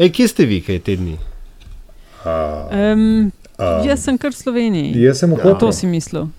[0.00, 1.18] Ej, kje ste vi, kaj te dni?
[2.24, 4.94] Um, um, jaz sem kar v Sloveniji.
[4.96, 5.58] Jaz sem v Kopru.
[5.60, 6.30] To si mislil.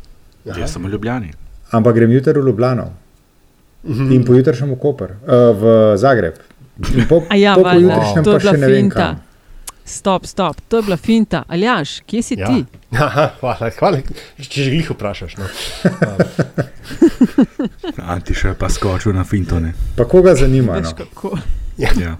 [0.45, 1.29] Jaz sem v Ljubljani.
[1.69, 2.87] Ampak grem jutri v Ljubljano.
[3.85, 4.09] Mhm.
[4.13, 5.61] In pojutraj še v Koper, uh, v
[5.97, 6.41] Zagreb.
[6.89, 9.21] In po, ja, po pojutrišnjem pa še ne vem kam.
[9.85, 11.43] Stop, stop, to je bila finta.
[11.45, 12.49] Aljaš, kje si Ja.
[12.49, 12.65] ti?
[12.97, 14.01] Aha, hvala, hvala,
[14.41, 15.37] če že glih vprašaš.
[15.37, 15.45] No.
[18.13, 19.73] Anti še pa skočil na fintone.
[19.97, 20.81] Pa koga zanima?
[20.81, 21.37] No?
[21.87, 22.01] Kako.
[22.01, 22.15] Ja.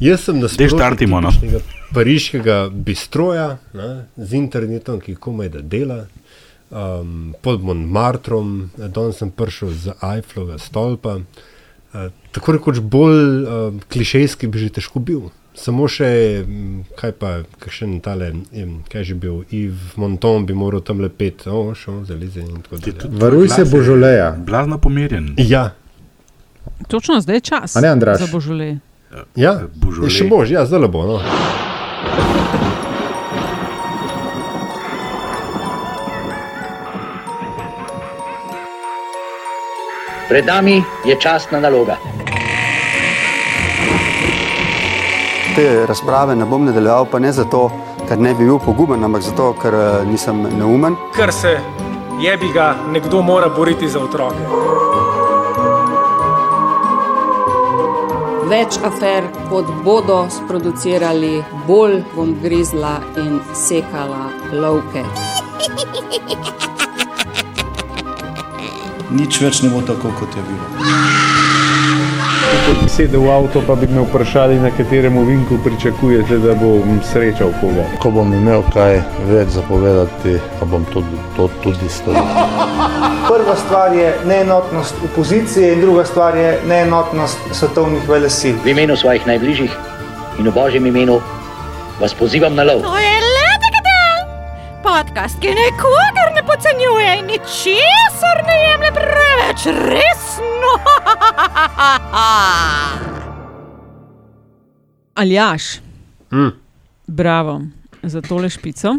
[0.00, 1.30] Jaz sem na Daj štartimo, no.
[1.32, 1.60] tipičnega
[1.94, 6.04] pariškega bistroja ne, z internetom, ki komaj da dela.
[6.70, 11.16] Um, pod Montmartrom, danes sem prišel z Eiffelovega stolpa.
[11.18, 15.28] Uh, tako rekoč bolj uh, klišejski bi že težko bil.
[15.58, 16.06] Samo še,
[16.46, 18.30] m, kaj pa, kakšen tale,
[18.86, 22.78] kaj že bil, Yves Monton bi moral tam lepet, o, šel za lize in tako
[22.78, 23.10] dalje.
[23.18, 24.30] Varuj se Božoleja.
[24.46, 25.34] Blazno pomirjen.
[25.42, 25.72] Ja,
[26.88, 27.76] Točno zdaj je čas.
[27.76, 28.18] A ne, Andraž?
[28.18, 28.76] Za božole.
[29.34, 30.10] Ja, Božolej.
[30.10, 31.02] še bož, ja, zdaj bo.
[31.06, 31.18] No.
[40.30, 41.98] Pred nami je časna naloga.
[45.58, 47.66] Te razprave ne bom nadaljeval, pa ne zato,
[48.06, 50.94] ker ne bi bil poguben, ampak zato, ker eh, nisem neumen.
[51.16, 51.58] ker se
[52.22, 54.89] jebi ga nekdo mora boriti za otroke.
[58.50, 61.36] Več afer, kot bodo sproducirali,
[61.68, 65.04] bolj bom grizla in sekala lovke.
[69.14, 70.66] Nič več ne bo tako, kot je bilo.
[72.50, 76.98] Ko bi sedel v avto, pa bi me vprašali, na katerem ovinku pričakujete, da bom
[77.06, 77.86] srečal koga.
[78.02, 78.98] Ko bom imel kaj
[79.30, 82.89] več zapovedati, pa bom tudi, to tudi storil.
[83.30, 88.56] Prva stvar je neenotnost opozicije, in druga stvar je neenotnost svetovnih velesil.
[88.64, 89.70] V imenu svojih najbližjih
[90.38, 91.20] in v božjem imenu
[92.00, 92.82] vas pozivam na lov.
[92.82, 94.18] To je lepega del!
[94.82, 100.72] Podcast, ki nikogar ne podcenjuje in ničesar ne jemlje preveč resno.
[105.20, 105.62] Aljaš,
[106.32, 106.50] Mm.
[107.06, 107.60] bravo
[108.02, 108.94] za tole špico.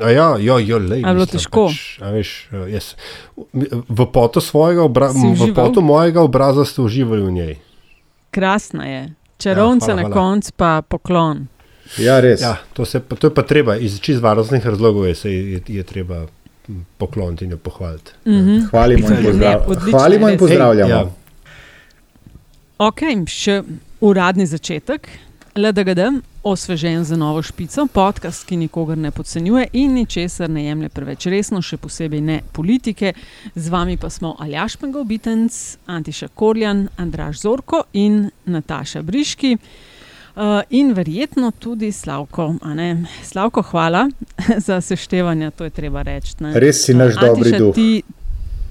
[0.00, 1.66] A ja, ja, ja lej, je bilo mislim, težko?
[1.66, 2.94] Pač, veš, eh, jaz,
[3.88, 7.54] v potu svojega obra, v potu mojega obraza ste uživali v njej.
[8.30, 9.02] Krasna je.
[9.38, 11.46] Čarovnica Ja, hvala, na koncu pa poklon.
[11.98, 12.40] Ja, res.
[12.40, 15.60] Ja, to, se, pa- to je pa treba, iz čist varnostnih razlogov je, se, je,
[15.68, 16.26] je treba
[16.68, 18.12] mm, pokloniti in jo pohvaliti.
[18.26, 18.66] Mhm.
[18.70, 19.62] Hvalimo in, Ne, pozdrav...
[19.66, 20.94] odlično, Hvalimo in pozdravljamo.
[20.94, 21.04] Ej, ja.
[22.78, 23.62] Ok, še
[24.00, 25.08] uradni začetek.
[25.56, 26.00] LDGD,
[26.46, 31.58] osvežen za novo špico, podcast, ki nikogar ne podcenjuje in ničesar ne jemlje preveč resno,
[31.62, 33.12] še posebej ne politike.
[33.54, 39.56] Z vami pa smo Aljaš Pengovitenc, Antiša Korjan, Andraš Zorko in Nataša Briški.
[40.36, 42.54] Uh, in verjetno tudi Slavko.
[43.24, 44.06] Slavko, hvala
[44.66, 46.34] za seštevanje, to je treba reči.
[46.40, 46.60] ne.
[46.60, 47.74] Res si naš dobri Antiša, duh.
[47.74, 48.02] Ti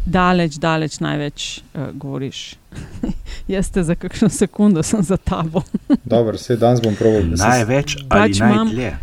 [0.05, 2.55] daleč, daleč največ uh, govoriš.
[3.53, 5.61] Jaz te za kakšno sekundo sem za tabo.
[6.03, 7.21] Dobro, vse danes bom proval.
[7.37, 8.95] Največ ali Pač imam- najdlje.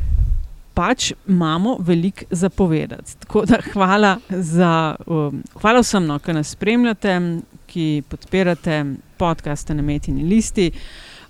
[0.74, 3.16] Pač imamo veliko zapovedati.
[3.20, 7.18] Tako da hvala, za, um, hvala vsem, no, ki nas spremljate,
[7.66, 8.78] ki podpirate
[9.20, 10.70] podcaste na Metini listi.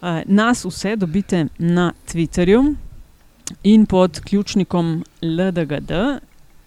[0.02, 2.74] Uh, nas vse dobite na Twitterju
[3.64, 5.90] in pod ključnikom LDGD.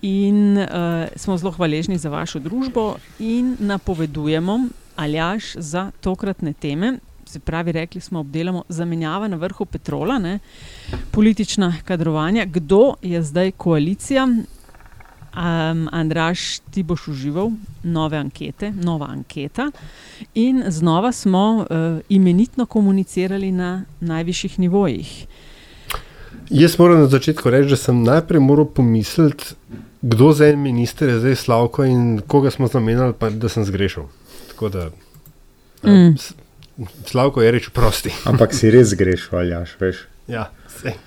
[0.06, 0.68] In uh,
[1.16, 4.60] smo zelo hvaležni za vašo družbo in napovedujemo,
[4.96, 7.00] aljaš za tokratne teme.
[7.26, 10.40] Se pravi, rekli smo, obdelamo zamenjava na vrhu petrola, ne,
[11.12, 12.46] politična kadrovanja.
[12.46, 14.28] Kdo je zdaj koalicija?
[14.28, 17.50] Um, Andraš, ti boš užival
[17.84, 19.72] nove ankete, nova anketa.
[20.36, 21.66] In znova smo uh,
[22.10, 25.26] imenitno komunicirali na najvišjih nivojih.
[26.50, 29.56] Jaz moram na začetku reči, da sem najprej moral pomisliti,
[30.06, 34.04] kdo za en minister je zdaj Slavko in koga smo zamenjali, pa da sem zgrešil.
[34.48, 34.90] Tako da,
[35.84, 36.16] Mm.
[37.06, 38.10] Slavko je reč prosti.
[38.30, 39.96] Ampak si res greš, aljaš, veš.
[40.28, 40.50] Ja,
[40.82, 40.94] sej.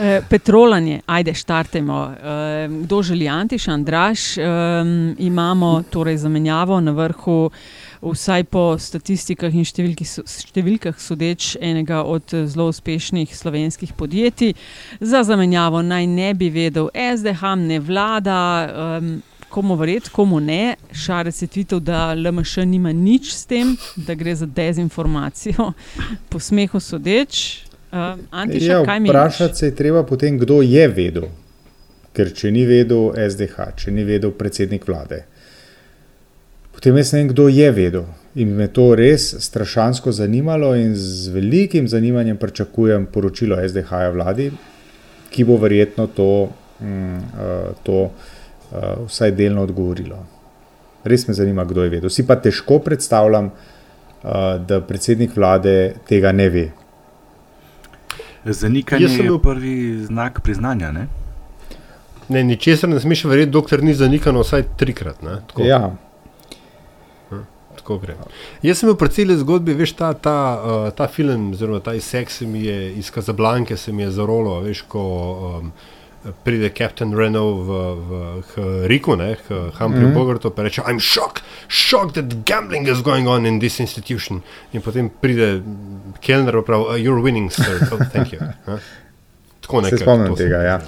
[0.00, 1.98] Eh, Petrolanje, ajde, štartemo.
[2.10, 4.38] Eh, Kdo želi Antiš, Andraš?
[4.38, 4.42] Eh,
[5.18, 7.50] Imamo torej zamenjavo na vrhu,
[8.02, 14.54] vsaj po statistikah in številkah sodeč, enega od eh, zelo uspešnih slovenskih podjetij.
[15.00, 18.38] Za zamenjavo naj ne bi vedel SDH, ne vlada.
[19.00, 19.18] Um,
[19.50, 20.76] Komu verjeti, komu ne.
[20.94, 25.72] Šarec je tvitev, da LMŠ nima nič s tem, da gre za dezinformacijo,
[26.30, 27.64] po smehu sodeč.
[27.90, 31.26] Uh, Antiša, Ja, kaj mi vprašati se je treba potem, kdo je vedel.
[32.14, 35.24] Ker če ni vedel SDH, če ni vedel predsednik vlade,
[36.80, 38.04] potem jaz ne vem, kdo je vedel.
[38.34, 44.52] in me to res strašansko zanimalo, in z velikim zanimanjem pričakujem poročilo SDH-ja vladi,
[45.30, 46.48] ki bo verjetno to,
[46.80, 50.22] mm, uh, to uh, vsaj delno odgovorilo.
[51.04, 52.10] Res me zanima, kdo je vedel.
[52.10, 54.30] Si pa težko predstavljam, uh,
[54.62, 56.68] da predsednik vlade tega ne ve.
[58.44, 60.92] Zanikanje je bil- prvi znak priznanja.
[60.92, 61.06] Ne?
[62.28, 65.22] Ne, ničesar ne smeš verjeti, dokler ni zanikano vsaj trikrat.
[65.22, 65.40] Ne?
[65.48, 65.96] Tako, Ja,
[67.80, 68.16] tako gre.
[68.62, 72.30] Jaz sem bil pri celi zgodbi, veš, ta, ta, uh, ta film, oziroma ta izsek
[72.30, 75.02] se mi je iz Kazablanke se mi je zarolo, veš, ko
[75.48, 75.72] um,
[76.44, 78.12] pride Captain Renault v, v
[78.86, 79.36] Riku, ne,
[79.78, 80.10] Humphrey mm.
[80.10, 80.14] -hmm.
[80.14, 84.42] Bogartu, pa reče: I'm shocked, shocked that gambling is going on in this institution.
[84.72, 85.62] In potem pride
[86.20, 88.40] Kellner in pravi: "Uh, You're winning, sir, oh, thank you.
[88.66, 88.78] Ne?
[89.60, 90.02] Tako se nekako.
[90.02, 90.56] spomnim tega.
[90.56, 90.80] Ja.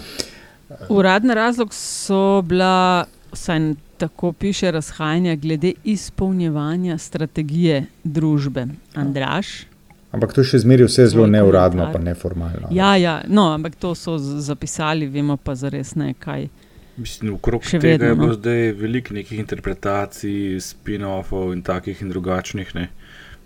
[0.88, 3.58] Uradni razlog so bila, saj
[4.02, 8.66] tako piše, razhajanja glede izpolnjevanja strategije družbe.
[8.94, 9.52] Andraš?
[10.12, 12.68] Ampak to je še zmeraj vse zelo neuradno, pa neformalno.
[12.74, 16.48] Ja, ja, no, ampak to so zapisali, vemo pa zares ne kaj.
[16.96, 18.36] Mislim, okrog Še tega vedno, je bilo no.
[18.36, 22.74] zdaj veliko nekih interpretacij, spin-offov in takih in drugačnih.
[22.76, 22.90] Ne.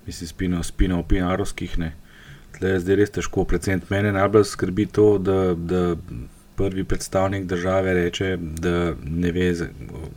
[0.08, 1.76] Mislim, spin-off, spin-off, pinarovskih.
[1.78, 1.92] Ne.
[2.56, 3.44] Tle je zdaj res težko.
[3.46, 5.84] Predvsem mene najbolj skrbi to, da, da
[6.56, 8.72] prvi predstavnik države reče, da
[9.04, 9.68] ne ve, za-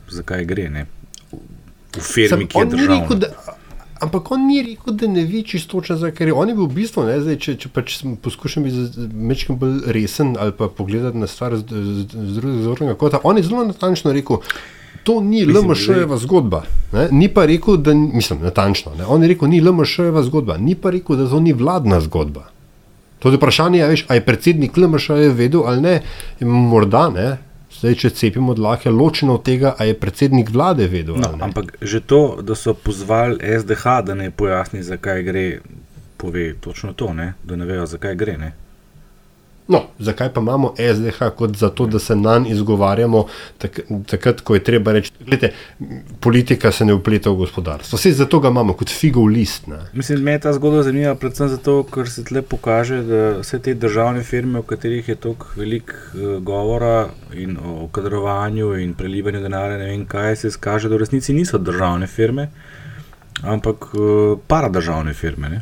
[0.10, 0.70] zakaj gre.
[0.70, 0.86] Ne.
[1.92, 2.66] V firmi, Sam ki je
[3.16, 3.34] da-
[4.00, 6.34] Ampak on ni rekel, da ne ve čisto točno, zakaj je.
[6.34, 10.36] On je bil v bistvu, ne, zdaj, če, če pač poskušam biti nekaj bolj resen
[10.40, 14.14] ali pa pogledati na stvar z, z, z drugega zornega kota, on je zelo natančno
[14.14, 14.40] rekel.
[15.04, 16.64] To ni LMŠ-jeva zgodba.
[16.94, 17.08] Ne?
[17.12, 18.96] Ni pa rekel, da ni, mislim, natančno.
[18.96, 19.06] Ne?
[19.06, 22.48] On je rekel, ni LMŠ-jeva zgodba, ni pa rekel, da to ni vladna zgodba.
[23.20, 25.96] To je vprašanje, veš, a je predsednik LMŠ-ja vedel ali ne,
[26.42, 27.30] morda ne.
[27.80, 31.20] Zdaj, če cepimo dlake, ločeno od tega, a je predsednik vlade vedel.
[31.22, 35.46] No, ali ampak že to, da so pozvali SDH, da ne pojasni, zakaj gre,
[36.18, 37.34] pove točno to, ne?
[37.44, 38.38] da ne vejo, zakaj gre.
[38.38, 38.52] Ne?
[39.70, 43.26] No, zakaj pa imamo SDH kot zato, da se na njega izgovarjamo,
[43.58, 45.50] tak, takrat, ko je treba reči, da
[46.20, 47.98] politika se ne upleta v gospodarstvo.
[47.98, 49.68] Vse zato ga imamo kot figov list.
[49.68, 49.78] Ne.
[49.94, 53.74] Mislim, da me ta zgodba zanima predvsem zato, ker se tle pokaže, da vse te
[53.74, 59.78] državne firme, o katerih je toliko velik uh, govora in o kadrovanju in prelivanju denarja,
[59.78, 62.50] ne vem kaj, se izkaže, da v resnici niso državne firme,
[63.42, 65.50] ampak uh, paradržavne firme.
[65.50, 65.62] Ne?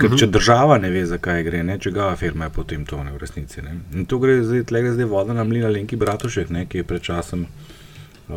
[0.00, 0.16] Ker Mhm.
[0.18, 3.18] če država ne ve, zakaj gre, ne, če ga firma je potem to ne v
[3.20, 3.62] resnici.
[3.62, 3.74] Ne.
[3.94, 6.84] In tu gre zdaj, tle gre zdaj voda na mlina Lenki Bratušek, ne, ki je
[6.84, 8.36] pred časom uh,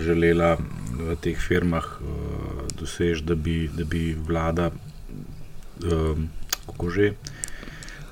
[0.00, 0.56] želela
[0.96, 2.08] v teh firmah uh,
[2.80, 4.70] doseči, da bi, da bi vlada
[5.84, 6.28] um,
[6.66, 7.12] kako že.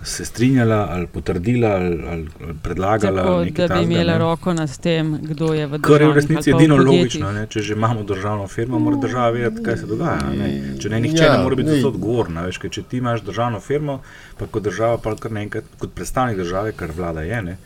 [0.02, 4.18] Se strinjala ali potrdila ali, ali ali predlagala, Tako, nekaj da bi takega, imela ne.
[4.18, 5.82] roko nad tem, kdo je v državi.
[5.84, 7.46] Kar je v resnici edino logično, ne?
[7.46, 10.30] če že imamo državno firmo, mora država vedeti, kaj se dogaja.
[10.32, 10.48] Ne?
[10.78, 11.76] Če ne, nihče Ja, ne more biti ne.
[11.76, 12.38] za to odgovoren.
[12.38, 14.00] a Veš, ker če ti imaš državno firmo,
[14.38, 17.58] pa kot država, pa kar naenkrat kot predstavnik države, kar vlada je, ne?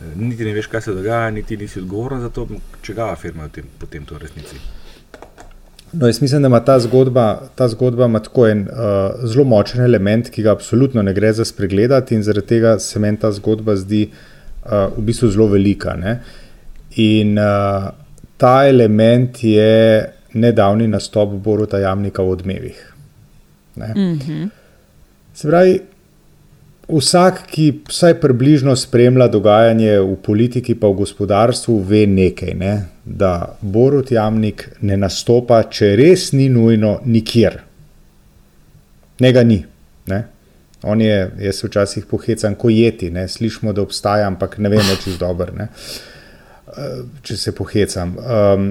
[0.00, 2.46] eh, niti ne veš, kaj se dogaja, niti nisi odgovoren za to,
[2.82, 4.56] čigava firma je potem to v resnici.
[5.92, 9.84] No, jaz mislim, da ima ta zgodba, ta zgodba ima tako en uh, zelo močen
[9.84, 13.76] element, ki ga absolutno ne gre za spregledati, in zaradi tega se meni ta zgodba
[13.76, 15.94] zdi uh, v bistvu zelo velika.
[15.96, 16.16] Ne?
[16.96, 17.90] In uh,
[18.36, 22.82] ta element je nedavni nastop Boruta Jamnika v odmevih.
[23.76, 23.92] Ne?
[23.96, 24.44] Mhm.
[25.34, 25.80] Se pravi,
[26.88, 32.74] vsak, ki vsaj približno spremlja dogajanje v politiki, pa v gospodarstvu, ve nekaj, ne?
[33.04, 37.58] da Borut Jamnik ne nastopa, če res ni nujno, nikjer.
[39.20, 39.58] Ne ga ni.
[40.06, 40.20] Ne?
[40.82, 43.26] On je, jaz se včasih pohecam, ko jeti, ne?
[43.28, 45.68] slišimo, da obstaja, ampak ne vemo, če je dober, ne?
[46.72, 48.16] Eh, če se pohecam.
[48.16, 48.68] Um,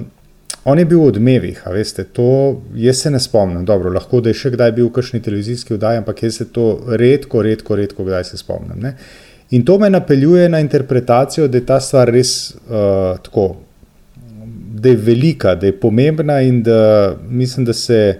[0.63, 3.65] on je bil v odmevih, a veste, to jaz se ne spomnim.
[3.65, 6.67] Dobro, lahko da je še kdaj bil v kakšni televizijski oddaji, ampak jaz se to
[6.87, 8.77] redko, redko, redko kdaj se spomnim.
[8.81, 8.93] Ne?
[9.57, 13.47] In to me napeljuje na interpretacijo, da je ta stvar res uh, tako,
[14.81, 18.19] da je velika, da je pomembna in da mislim, da se,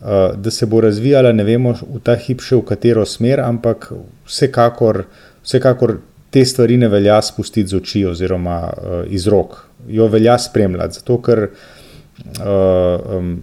[0.00, 3.90] uh, da se bo razvijala, ne vemo v ta hip še v katero smer, ampak
[4.26, 5.04] vsekakor,
[5.44, 5.98] vsekakor
[6.34, 9.60] te stvari ne velja spustiti z oči oziroma uh, iz rok.
[9.88, 13.36] Jo velja spremljati, zato ker uh, um,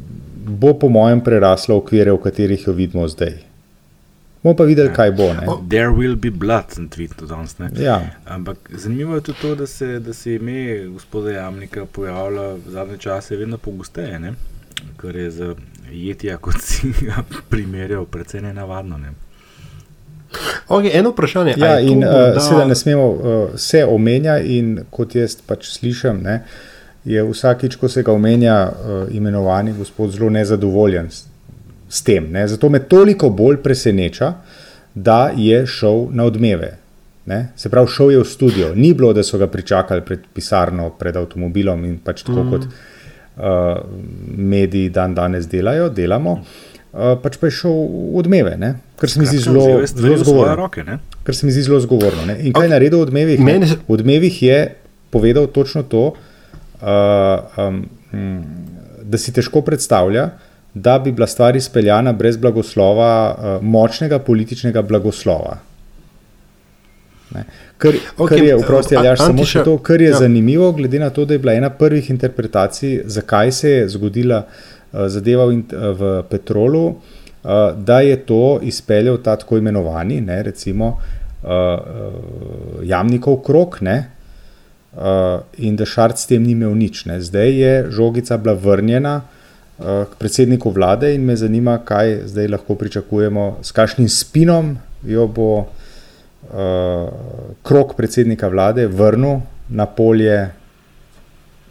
[0.59, 3.37] bo po mojem prerasla okvire, v katerih jo vidimo zdaj.
[4.43, 5.29] Bomo pa videli, kaj bo.
[5.37, 5.47] Ne?
[5.69, 7.59] There will be blood, sem tweetil danes.
[7.59, 7.69] ne.
[7.79, 8.01] Ja.
[8.25, 12.97] Ampak zanimivo je tudi to, da se, da se ime gospoda Jamnika pojavlja v zadnje
[12.97, 14.33] čase vedno pogosteje, ne?
[14.97, 15.55] kar je za
[15.91, 18.97] jetja, kot si ga primerjal, precej nenavadno.
[18.97, 19.13] Ne?
[20.67, 21.53] Okay, eno vprašanje.
[21.57, 26.21] Ja, in uh, morda- seveda ne smemo uh, se omenja, in kot jaz pač slišim,
[26.23, 26.41] ne,
[27.05, 31.25] je vsakič, ko se ga omenja, uh, imenovani gospod zelo nezadovoljen s,
[31.89, 32.29] s tem.
[32.31, 32.47] Ne?
[32.47, 34.33] Zato me toliko bolj preseneča,
[34.95, 36.77] da je šel na odmeve.
[37.25, 37.51] Ne?
[37.55, 38.71] Se pravi, šel je v studio.
[38.75, 42.51] Ni bilo, da so ga pričakali pred pisarno, pred avtomobilom in pač tako, mm.
[42.51, 43.83] kot uh,
[44.37, 46.31] mediji dan danes delajo, delamo.
[46.31, 48.75] Uh, pač pa je šel v odmeve, ne?
[48.99, 50.55] kar se mi zdi zelo, zelo zgovorno.
[50.59, 50.99] Roke, ne?
[51.23, 52.25] kar se mi zdi zelo zgovorno.
[52.27, 52.35] Ne?
[52.43, 53.39] In kaj je naredil v odmevih?
[53.39, 53.71] Meni.
[53.87, 54.59] V odmevih je
[55.11, 56.87] povedal točno to, uh,
[57.55, 57.81] um,
[59.03, 60.29] da si težko predstavlja,
[60.73, 65.57] da bi bila stvar izpeljana brez blagoslova, uh, močnega političnega blagoslova.
[67.31, 67.45] Ne.
[67.79, 70.19] Kar, okay, kar je, vprosti, ali až samo še to, kar je ja.
[70.19, 74.80] zanimivo, glede na to, da je bila ena prvih interpretacij, zakaj se je zgodila uh,
[74.91, 80.97] zadeva v, uh, v Petrolu, uh, da je to izpeljal ta tako imenovani, ne, recimo,
[81.43, 81.49] uh,
[82.83, 83.97] jamnikov krok, ne,
[84.93, 87.05] uh, in da Šarc s tem ni imel nič.
[87.05, 87.21] Ne.
[87.21, 92.75] Zdaj je žogica bila vrnjena uh, k predsedniku vlade in me zanima, kaj zdaj lahko
[92.75, 95.67] pričakujemo, s kakšnim spinom jo bo uh,
[97.63, 100.49] krok predsednika vlade vrnil na polje,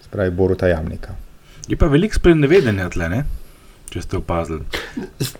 [0.05, 1.15] spravi Boruta Jamnika.
[1.71, 3.25] Je pa veliko sprenevedenja tle, ne?
[3.91, 4.63] če ste opazili.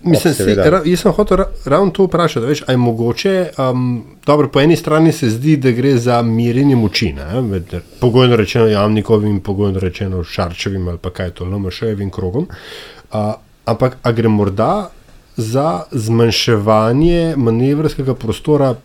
[0.03, 2.45] Mislim, si, ra, jaz sem hotel ra, ravno to vprašati.
[2.49, 3.85] Veš, je mogoče, um,
[4.25, 8.67] dobro, po eni strani se zdi, da gre za mirjenje moči, ne, med pogojno rečeno
[8.67, 12.47] Jamnikovim pogojno rečeno Šarčevim ali pa kaj to, LMŠ-evim krogom.
[13.11, 13.33] Uh,
[13.65, 14.89] ampak gre morda
[15.37, 18.75] za zmanjševanje manevrskega prostora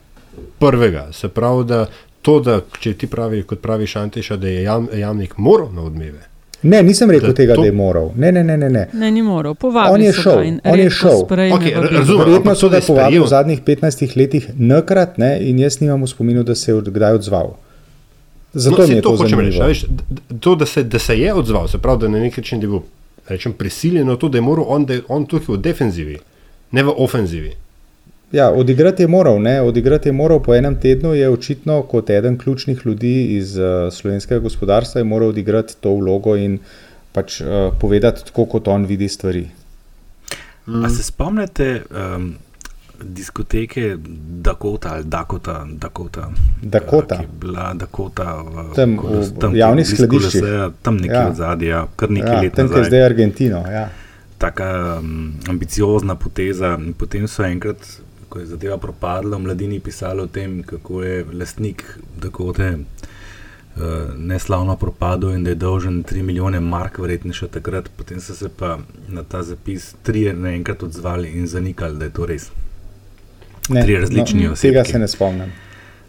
[0.59, 1.09] prvega.
[1.13, 1.87] Se pravi, da
[2.23, 6.36] to, da če ti pravi, kot pravi Šantiša, da je jam, jamnik moral na odmeve.
[6.63, 7.61] Ne, nisem rekel da tega, to...
[7.61, 8.11] da je moral.
[8.17, 8.57] Ne, ne, ne.
[8.57, 8.87] ne, ne.
[8.93, 10.39] ne ni moral, povabil on je šel.
[10.65, 11.23] On je šel.
[11.29, 12.25] Okay, razumem.
[12.25, 16.43] Verjetno so ga povabili v zadnjih 15 letih nakrat ne, in jaz nimam v spominu,
[16.43, 17.55] da se je kdaj odzval.
[18.55, 19.61] Zato no, mi je to, to hočem reči.
[19.61, 19.85] Veš,
[20.41, 22.81] to, da se, da se je odzval, se pravi, da na nek način je bil
[23.29, 26.19] rečem, prisiljen, to, da je moral on, da je on tukaj v defenzivi,
[26.73, 27.53] ne v ofenzivi.
[28.33, 29.61] Ja, odigrati je moral, ne?
[29.61, 34.41] odigrati je moral po enem tednu, je očitno kot eden ključnih ljudi iz uh, slovenskega
[34.41, 36.59] gospodarstva, je moral odigrati to vlogo in
[37.13, 37.47] pač uh,
[37.81, 39.49] povedati tako, kot on vidi stvari.
[40.67, 40.85] Mm.
[40.85, 41.83] A se spomnite
[42.17, 42.35] um,
[43.03, 43.97] diskoteke
[44.43, 45.67] Dakota ali Dakota?
[45.73, 46.31] Dakota,
[46.63, 47.15] Dakota.
[47.15, 50.43] Uh, bila Dakota v, tam, v, tam, v javnih skladiščih.
[50.83, 51.29] Tam nekje ja.
[51.29, 52.55] od zadnja, kar nekaj ja, let.
[52.55, 53.63] Tam, kjer je zdaj Argentino.
[53.71, 53.87] Ja.
[54.39, 56.75] Taka um, ambiciozna poteza.
[56.99, 57.87] Potem so enkrat
[58.29, 62.77] ko je zadeva propadla, mladini pisali o tem, kako je lastnik Dakote
[63.77, 63.83] uh,
[64.17, 67.91] neslavno propadel in da je dolžen 3 milijone mark, verjetno še takrat.
[67.97, 68.79] Potem so se pa
[69.09, 72.51] na ta zapis tri naenkrat odzvali in zanikali, da je to res.
[73.69, 74.73] Ne, tri različni no, osebe.
[74.73, 75.53] Tega se ne spomnim.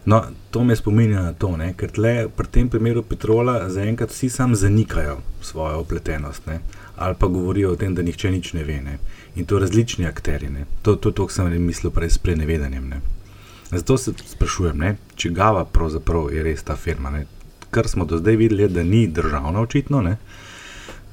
[0.08, 0.22] No,
[0.52, 1.74] to me spominja na to, ne?
[1.76, 6.62] ker tle, pri tem primeru Petrola zaenkrat vsi sam zanikajo svojo opletenost ne?
[6.96, 8.78] ali pa govorijo o tem, da nihče nič ne ve.
[8.82, 8.98] Ne?
[9.38, 10.50] In to različni akteri.
[10.50, 10.66] Ne.
[10.82, 12.90] To to, kar sem mislil prej s prenevedanjem.
[12.90, 13.02] Ne.
[13.72, 17.12] Zato se sprašujem, ne, če Gava pravzaprav je res ta firma.
[17.12, 17.26] Ne.
[17.72, 20.02] Kar smo do zdaj videli, je, da ni državna, očitno.
[20.02, 20.18] Ne.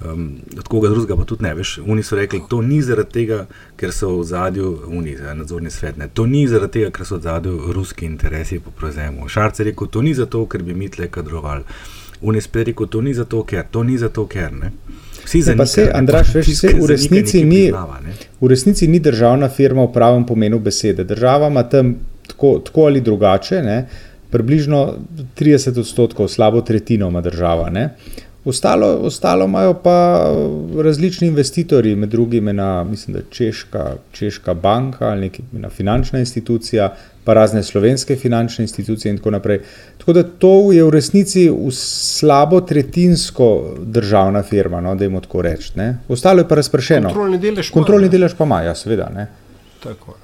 [0.05, 1.79] Um, od koga drugega pa tudi ne veš.
[1.87, 3.45] Oni so rekli, to ni zaradi tega,
[3.81, 6.09] ker so v zadju, oni, nadzorni svet, ne.
[6.09, 9.29] to ni zaradi tega, ker so v zadju ruski interesi po prevzemu.
[9.29, 11.65] Šarc je rekel, to ni zato, ker bi mi tle kadrovali.
[12.25, 14.53] Oni spet rekel, to ni zato, ker, to ni zato, ker.
[14.53, 14.73] Ne.
[15.25, 17.63] Vsi za to, da Andraš, veš, vse v resnici, ni,
[18.41, 21.05] v resnici ni državna firma v pravem pomenu besede.
[21.05, 21.95] Država ima tam
[22.27, 23.79] tako, tako ali drugače, ne,
[24.31, 24.95] približno
[25.39, 27.71] 30 odstotkov, slabo tretjino ima država.
[27.71, 27.89] Ne.
[28.45, 30.25] Ostalo, ostalo imajo pa
[30.83, 37.63] različni investitorji, med drugim ena, mislim, Češka, Češka banka ali neka finančna institucija, pa razne
[37.63, 39.61] slovenske finančne institucije in tako naprej.
[39.99, 45.43] Tako da to je v resnici v slabo tretjinsko državna firma, no, da jim tako
[45.43, 45.99] rečem.
[46.09, 47.09] Ostalo je pa razpršeno.
[47.09, 49.09] Kontrolni delež, Kontrolni delež pa ima, ja, seveda.
[49.15, 49.27] Ne.
[49.83, 50.17] Tako.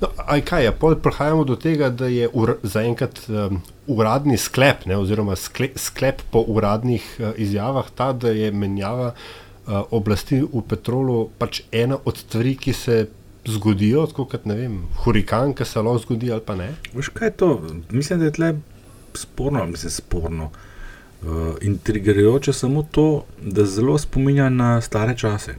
[0.00, 4.96] No, aj kaj je, prihajamo do tega, da je ur, zaenkrat um, uradni sklep, ne,
[4.96, 11.28] oziroma skle, sklep po uradnih uh, izjavah, ta, da je menjava uh, oblasti v petrolu
[11.38, 13.00] pač ena od stvari, ki se
[13.50, 16.72] zgodijo, kot ne vem, hurikan, ki se lahko zgodi ali pa ne.
[16.94, 17.50] Veš kaj je to?
[17.90, 18.52] Mislim, da je tle
[19.14, 20.50] sporno, mislim, sporno.
[21.20, 25.54] Uh, intrigirajoče samo to, da zelo spominja na stare čase.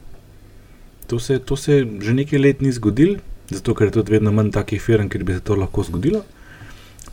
[1.06, 3.16] To se, to se že nekaj let ni zgodilo,
[3.50, 6.24] zato ker je tudi vedno manj takih firm, kjer bi se to lahko zgodilo.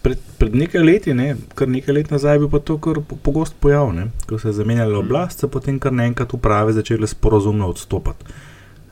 [0.02, 3.58] Pred, pred nekaj leti, ne, kar nekaj let nazaj, je bil pa to kar pogost
[3.60, 8.26] pojav, ne, ko se je zamenjala oblast, potem kar naenkrat uprave začele sporozumno odstopati.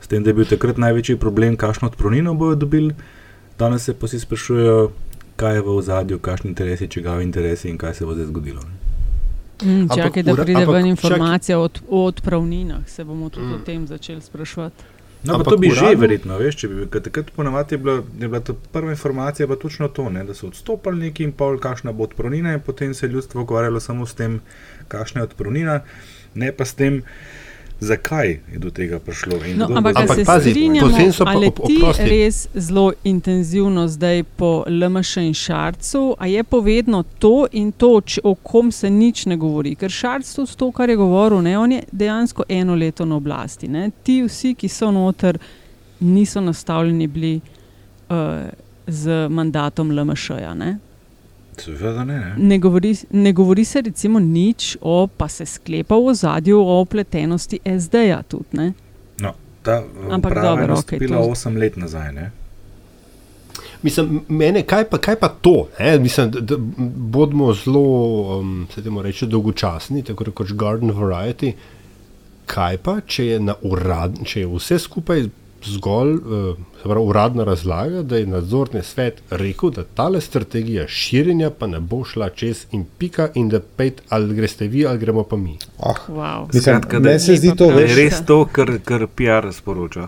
[0.07, 2.93] S tem, da je bil takrat največji problem, kakšno odpravnino bodo dobili,
[3.59, 4.91] danes se pa si sprašujejo,
[5.35, 8.29] kaj je v ozadju, kakšni interesi, če ga v interesi in kaj se bo zdaj
[8.29, 8.63] zgodilo.
[9.65, 13.53] Mm, čakaj, da pride ampak ven informacija od, o odpravninah, se bomo tudi mm.
[13.59, 14.95] o tem začeli spraševati.
[15.23, 15.89] No, ampak to bi uradno...
[15.89, 19.47] že verjetno, veš, če bi ker takrat ponavadi je bila, je bila ta prva informacija
[19.47, 22.93] pa točno to, ne, da so odstopili neki in pol, kakšna bo odpravnina in potem
[22.93, 24.39] se je ljudstvo ukvarjalo samo s tem,
[24.87, 25.81] kakšna je odpravnina,
[26.35, 27.01] ne pa s tem,
[27.79, 29.45] zakaj je do tega prišlo.
[29.45, 32.03] in No, ampak, ampak se pazi, strinjamo, potem so pa ali ti oprosti.
[32.03, 38.35] res zelo intenzivno zdaj po LMŠ in Šarcu, a je povedno to in to, o
[38.35, 39.75] kom se nič ne govori.
[39.75, 43.67] Ker Šarc tudi to, kar je govoril, ne, on je dejansko eno leto na oblasti.
[43.67, 43.91] Ne.
[44.03, 45.37] Ti vsi, ki so noter,
[45.99, 47.39] niso nastavljeni bili
[48.09, 48.15] uh,
[48.87, 50.53] z mandatom LMŠ-ja.
[51.61, 52.19] Seveda ne.
[52.19, 52.35] ne.
[52.37, 57.59] Ne, govori, ne govori se recimo nič o, pa se sklepa v ozadju o upletenosti
[57.79, 58.45] SD-ja tudi.
[58.51, 58.73] Ne.
[59.19, 59.33] No,
[59.63, 62.11] ta Ampak uprava je dobro, okej, nastopila to- 8 let nazaj.
[62.13, 62.31] Ne?
[63.81, 65.67] Mislim, mene, kaj, pa, kaj pa to?
[65.79, 65.99] Ne?
[65.99, 66.55] Mislim, da, da
[66.97, 71.53] bodimo zelo, um, se temu reče, dolgočasni, tako rekoč garden variety.
[72.45, 75.27] Kaj pa, če je, na urad, če je vse skupaj
[75.65, 81.67] zgolj uh, pravi, uradna razlaga, da je nadzorni svet rekel, da tale strategija širjenja pa
[81.67, 85.35] ne bo šla čez in pika, in da pet ali greste vi ali gremo pa
[85.35, 85.57] mi.
[85.79, 86.45] Ah, Wow.
[86.45, 90.07] Mislim, Skratka, da se zdi to, veš, res to, kar, kar PR sporoča.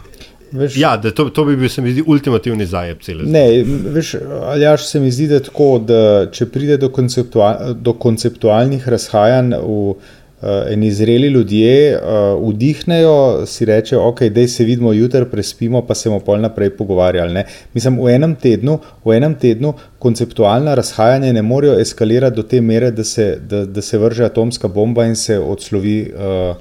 [0.52, 3.64] veš, Ja, da to, to bi bil, se mi zdi, ultimativni zajeb cele Ne,
[3.94, 9.54] veš, Aljaš se mi zdi, da tako, da če pride do, konceptua do konceptualnih razhajanj
[9.62, 9.94] v
[10.42, 15.96] uh, eni zreli ljudje, uh, vdihnejo, si rečejo, ok, dej se vidimo jutri, prespimo, pa
[15.96, 17.34] se bomo pol naprej pogovarjali.
[17.34, 17.46] Ne?
[17.74, 22.92] Mislim, v enem tednu, v enem tednu konceptualna razhajanja ne morejo eskalirati do te mere,
[22.92, 26.56] da se, da, da se vrže atomska bomba in se odslovi uh,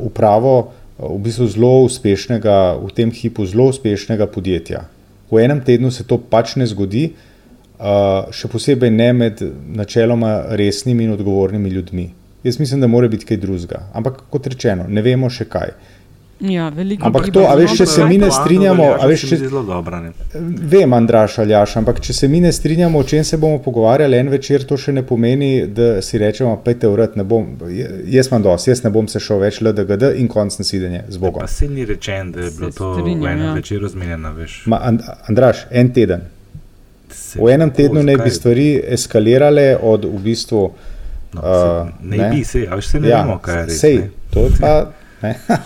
[0.00, 4.84] upravo v bistvu zelo uspešnega, v tem hipu zelo uspešnega podjetja.
[5.30, 9.40] V enem tednu se to pač ne zgodi, uh, še posebej ne med
[9.74, 12.23] načeloma resnimi in odgovornimi ljudmi.
[12.44, 13.86] Jaz mislim, da mora biti kaj drugega.
[13.92, 15.70] Ampak kot rečeno, ne vemo še kaj.
[16.40, 19.36] Ja, veliko Ampak to, a veš, če se mi ne strinjamo, a veš, se če,
[19.36, 20.00] zdi zelo dobra.
[20.02, 20.10] Ne?
[20.68, 24.28] vem, Andraš Aljaš, ampak če se mi ne strinjamo, o čem se bomo pogovarjali en
[24.28, 27.46] večer, to še ne pomeni, da si rečemo, pejte vrat, ne bom,
[28.10, 31.46] jaz imam dosti, jaz ne bom se šel več LDGD in konc nasidenje z Bogom.
[31.46, 33.54] Pa se ni rečen, da je bilo to strinjam, v enem ja.
[33.60, 34.32] večeru zmenjeno.
[34.32, 34.62] veš.
[34.66, 36.26] Ma, And, Andraš, en teden.
[37.14, 40.66] Se- V enem tednu naj bi stvari eskalirale od v bistvu.
[41.34, 44.10] No, uh, se- naj bi, saj, a saj ne vemo, kaj je res, Sej, ne.
[44.30, 44.74] to je pa.
[45.22, 45.34] Ne.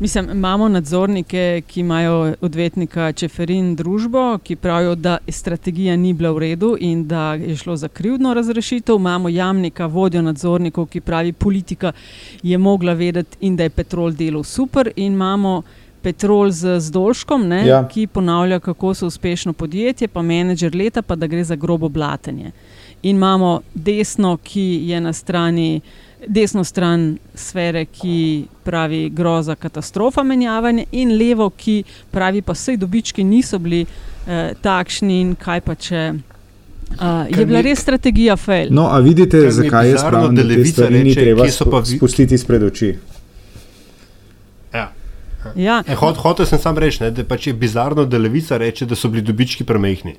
[0.00, 6.38] Mislim, imamo nadzornike, ki imajo odvetnika Čeferin družbo, ki pravijo, da strategija ni bila v
[6.40, 8.96] redu in da je šlo za krivdno razrešitev.
[8.96, 11.92] Imamo jamnika, vodjo nadzornikov, ki pravi, politika
[12.42, 14.90] je mogla vedeti in da je petrol delal super.
[14.96, 15.62] In imamo
[16.02, 17.88] petrol z Zdolškom, ne, Ja.
[17.88, 22.50] ki ponavlja, kako so uspešno podjetje, pa menedžer leta, pa da gre za grobo blatenje.
[23.02, 25.80] In imamo desno, ki je na strani.
[26.26, 33.24] Desno stran sfere, ki pravi groza, katastrofa, menjavanje, in levo, ki pravi, pa vse dobički
[33.24, 36.12] niso bili eh, takšni, in kaj pa če.
[36.92, 38.68] Uh, je bila res strategija fail.
[38.70, 41.44] No, a vidite, mi zakaj je spravno, da te stvari ni reče, treba
[41.80, 42.94] vi- spustiti izpred oči.
[44.74, 44.92] Ja.
[45.56, 45.82] Ja.
[45.86, 48.94] E, hot, hotel sem sam reči, ne, da pač je bizarno, da levica reče, da
[48.94, 50.14] so bili dobički premehni.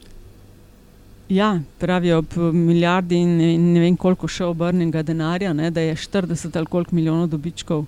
[1.30, 3.38] Ja, pravijo ob milijardi in,
[3.74, 7.86] ne vem koliko še obrnjenega denarja, ne, da je 40 ali koliko milijonov dobičkov.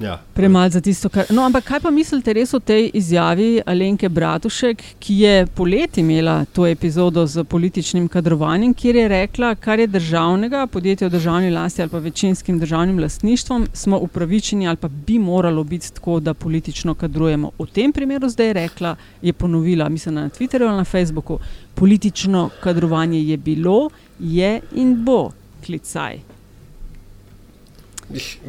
[0.00, 0.18] Ja.
[0.34, 1.26] Premalo za tisto, kar.
[1.30, 6.44] No, ampak kaj pa mislite res o tej izjavi Alenke Bratušek, ki je poleti imela
[6.44, 11.82] to epizodo z političnim kadrovanjem, kjer je rekla, kar je državnega, podjetje v državni lasti
[11.82, 16.94] ali pa večinskim državnim lastništvom, smo upravičeni ali pa bi moralo biti tako, da politično
[16.94, 17.52] kadrujemo.
[17.58, 21.38] V tem primeru zdaj je rekla, je ponovila, mislim na Twitterju ali na Facebooku,
[21.74, 25.30] politično kadrovanje je bilo, je in bo
[25.66, 26.39] klicaj.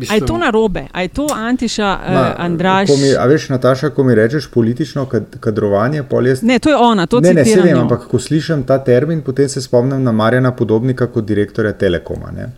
[0.09, 2.87] A je to narobe, a je to Antiša, uh, Ma, Andraš?
[2.89, 6.41] ko Mi, a veš, Nataša, ko mi rečeš politično kad, kadrovanje, jaz.
[6.43, 7.81] Ne, to je ona, to ne, ne, se vem, njo.
[7.81, 12.31] ampak ko slišim ta termin, potem se spomnim na Marjana Podobnika kot direktorja Telekoma.
[12.31, 12.49] Ne?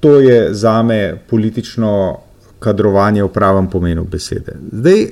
[0.00, 2.18] To je za me politično
[2.58, 4.56] kadrovanje v pravem pomenu besede.
[4.72, 5.06] Zdaj,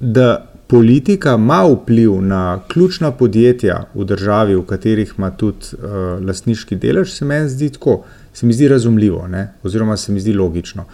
[0.00, 6.76] da politika ima vpliv na ključna podjetja v državi, v katerih ima tudi uh, lastniški
[6.76, 9.48] delež, se meni zdi tako, se mi zdi razumljivo, ne?
[9.62, 10.84] oziroma se mi zdi logično.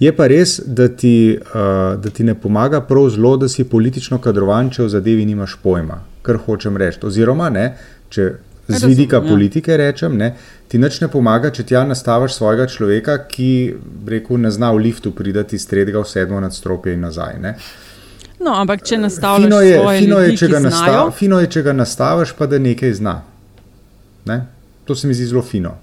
[0.00, 4.18] Je pa res, da ti, uh, da ti ne pomaga prav zelo, da si politično
[4.18, 6.98] kadrovan, če v zadevi nimaš pojma, kar hočem reči.
[7.06, 7.68] Oziroma, ne,
[8.10, 8.32] če
[8.68, 9.26] z vidika ja.
[9.28, 10.32] politike rečem, ne,
[10.68, 13.50] ti nič ne pomaga, če ti ja nastaviš svojega človeka, ki
[14.08, 17.38] rekel, ne zna v liftu priti iz tretjega v sedmo nadstropje in nazaj.
[17.42, 17.54] Ne.
[18.42, 21.40] No, ampak če nastavljaš Fino je, svoje fino, je, ljudi, če ki ga nastav, fino
[21.40, 23.16] je, če ga nastaviš, pa da nekaj zna.
[24.26, 24.40] Ne?
[24.84, 25.76] To se mi zdi zelo fino.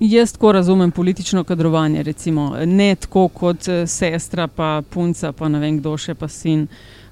[0.00, 2.02] Jaz tako razumem politično kadrovanje.
[2.02, 2.56] Recimo.
[2.66, 6.66] Ne tako kot eh, sestra, pa punca, pa ne vem kdo še, pa sin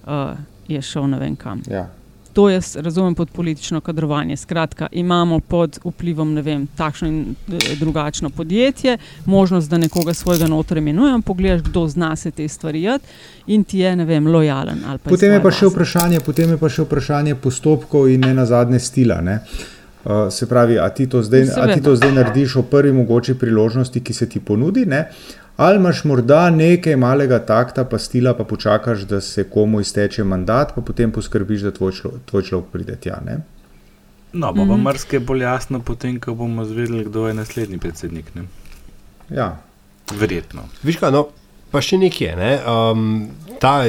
[0.06, 0.36] uh,
[0.68, 1.62] je šel ne vem kam.
[1.70, 1.88] Ja.
[2.32, 4.36] To jaz razumem pod politično kadrovanje.
[4.36, 10.78] Skratka, imamo pod vplivom vem, takšno in eh, drugačno podjetje, možnost, da nekoga svojega notra
[10.78, 13.00] imenujem, pogledaš, kdo zna se te stvari jad
[13.46, 14.84] in ti je vem, lojalen.
[15.04, 18.78] Potem je, pa še vprašanje, potem je pa še vprašanje postopkov in ne na zadnje
[18.78, 19.20] stila.
[19.20, 19.40] Ne?
[19.42, 19.77] Uh,
[20.30, 24.14] se pravi, a ti, zdaj, a ti to zdaj narediš o prvi mogoči priložnosti, ki
[24.14, 25.08] se ti ponudi, ne?
[25.58, 30.72] ali imaš morda nekaj malega takta, pa stila, pa počakaš, da se komu izteče mandat,
[30.74, 33.18] pa potem poskrbiš, da tvoj, člo, tvoj človek pride tja.
[33.26, 33.40] Ne?
[34.32, 34.82] No, pa mm -hmm.
[34.82, 38.34] marsikaj bolj jasno, potem, ko bomo zvedeli, kdo je naslednji predsednik.
[38.34, 38.42] Ne?
[39.30, 39.58] Ja.
[40.14, 40.62] Verjetno.
[40.82, 41.28] Viš kaj, no,
[41.70, 42.32] pa še nekaj.
[42.38, 42.52] Ne?
[42.64, 43.04] Um,
[43.60, 43.82] ta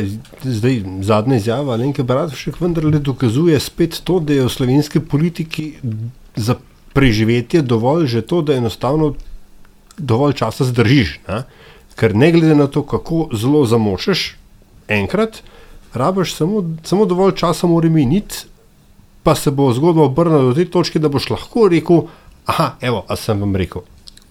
[0.44, 5.72] zdaj, zadnja izjava Lenke Bratovšek vendarle dokazuje spet to, da je v slovenski politiki
[6.36, 6.58] za
[6.94, 9.14] preživetje dovolj že to, da enostavno
[9.98, 11.20] dovolj časa zdržiš.
[11.28, 11.44] Ne?
[12.00, 14.36] Ker ne glede na to, kako zelo zamočeš,
[14.88, 15.44] enkrat,
[15.94, 18.48] rabiš samo, samo dovolj časa, mora miniti,
[19.24, 22.08] pa se bo zgodba obrnila do te točke, da boš lahko rekel:
[22.48, 23.84] Ah, evo, a sem vam rekel.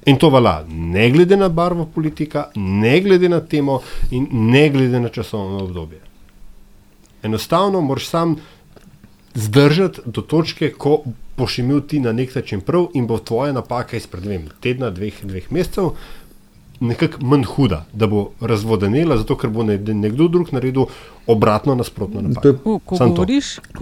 [0.06, 3.80] In to vala, ne glede na barvo politika, ne glede na temo
[4.10, 6.00] in ne glede na časovno obdobje.
[7.22, 8.36] Enostavno moraš sam
[9.34, 11.02] zdržati do točke, ko
[11.36, 15.24] boš imel ti na nek način prav in bo tvoja napaka izpred dveh tedna, dveh,
[15.24, 15.90] dveh mesecev
[16.80, 20.84] nekako manj huda, da bo razvodenela, zato ker bo nekdo drug naredil
[21.26, 22.80] obratno nasprotno napako.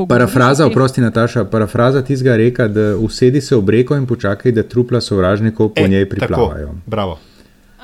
[0.08, 5.00] Parafraza, oprosti Nataša, parafraza tistega reka, da usedi se ob reko in počakaj, da trupla
[5.00, 6.66] sovražnikov po e, njej priplavajo.
[6.66, 7.18] Tako, bravo.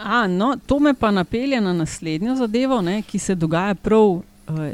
[0.05, 4.23] A, no, to me pa napelje na naslednjo zadevo, ne, ki se dogaja prav uh,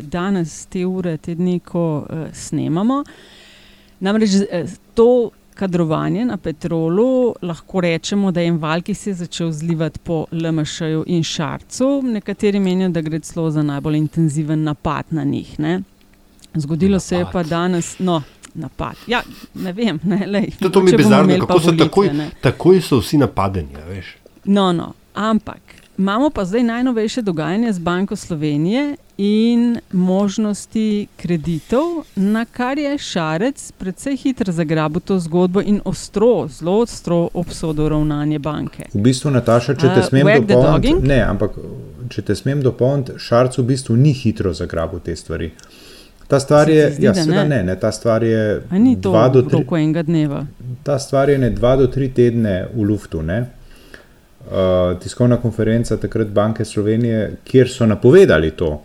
[0.00, 3.04] danes, te ure, te dni, ko uh, snemamo.
[4.00, 9.14] Namreč uh, to kadrovanje na petrolu, lahko rečemo, da je en val, ki se je
[9.24, 11.88] začel zlivati po LMŠ-ju in Šarcu.
[12.14, 15.60] Nekateri menijo, da gre celo za najbolj intenziven napad na njih.
[15.60, 15.80] Ne?
[16.54, 17.02] Zgodilo napad.
[17.02, 17.96] se je pa danes.
[17.98, 18.22] No,
[18.58, 18.96] Napad.
[19.06, 19.20] Ja,
[19.54, 22.08] ne vem, ne, lej, to, to mi je bizarno, kako so takoj,
[22.40, 23.76] takoj so vsi napadeni.
[24.44, 25.67] No, no, ampak
[25.98, 31.82] imamo pa zdaj najnovejše dogajanje z Banko Slovenije in možnosti kreditov,
[32.16, 38.38] na kar je Šarec precej hitro zagrabil to zgodbo in ostro, zelo ostro obsodil ravnanje
[38.38, 38.84] banke.
[38.94, 41.58] V bistvu, Nataša, če te uh, smem dopolniti, ne, ampak
[42.08, 45.50] če te smem dopolniti, Šarec v bistvu ni hitro zagrabil te stvari.
[46.28, 47.44] Ta stvar je, zdi, ja, ne?
[47.48, 48.62] Ne, ne, ta stvar je
[48.96, 49.64] dva do tri
[50.02, 50.46] dneva.
[50.82, 53.22] Ta stvar je ne dva do tri tedne v luftu.
[54.48, 58.82] Uh, tiskovna konferenca takrat Banke Slovenije, kjer so napovedali to,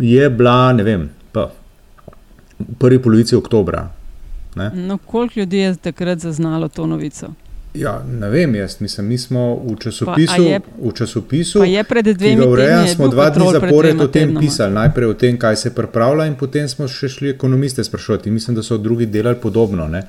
[0.00, 1.50] je bila, ne vem, pa,
[2.58, 3.88] v prvi polovici oktobra.
[4.74, 7.26] No, koliko ljudi je takrat zaznalo to novico?
[7.74, 10.36] Ja, ne vem, jaz mislim, mi smo v časopisu.
[10.36, 12.94] Pa je, v časopisu pred dvemi leti.
[12.94, 14.74] Smo dva dni zapored o tem pisali.
[14.74, 18.30] Najprej o tem, kaj se pripravlja, in potem smo še šli ekonomiste sprašovati.
[18.30, 19.88] Mislim, da so drugi delali podobno.
[19.88, 20.02] Ne?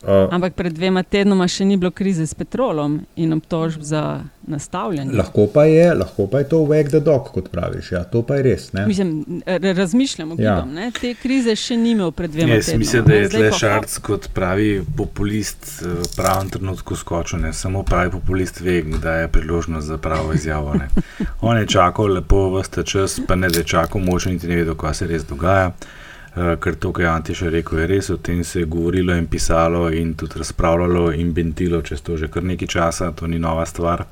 [0.00, 5.12] Uh, Ampak pred dvema tednoma še ni bilo krize s petrolom in obtožb za nastavljanje.
[5.12, 7.90] Lahko pa je, lahko pa je to wake the dog, kot praviš.
[7.92, 8.70] Ja, to pa je res.
[8.72, 9.42] Mislim,
[9.76, 10.54] razmišljamo, ja.
[10.64, 12.64] da te krize še ni imel pred dvema tednoma.
[12.64, 17.44] Jaz mislim, da je tle Šarc kot pravi populist v eh, pravem trenutku skočil.
[17.44, 17.52] Ne?
[17.52, 20.80] Samo pravi populist ve, da je priložnost za pravo izjavo.
[20.80, 20.88] Ne?
[21.46, 24.80] On je čakal lepo vste čas, pa ne da je čakal, moče niti ne vedo,
[24.80, 25.74] kaj se res dogaja.
[25.76, 25.99] Uh,
[26.34, 29.90] ker to, kar je Antiš rekel, je res, o tem se je govorilo in pisalo
[29.90, 34.04] in tudi razpravljalo in bentilo čez to že kar nekaj časa, to ni nova stvar.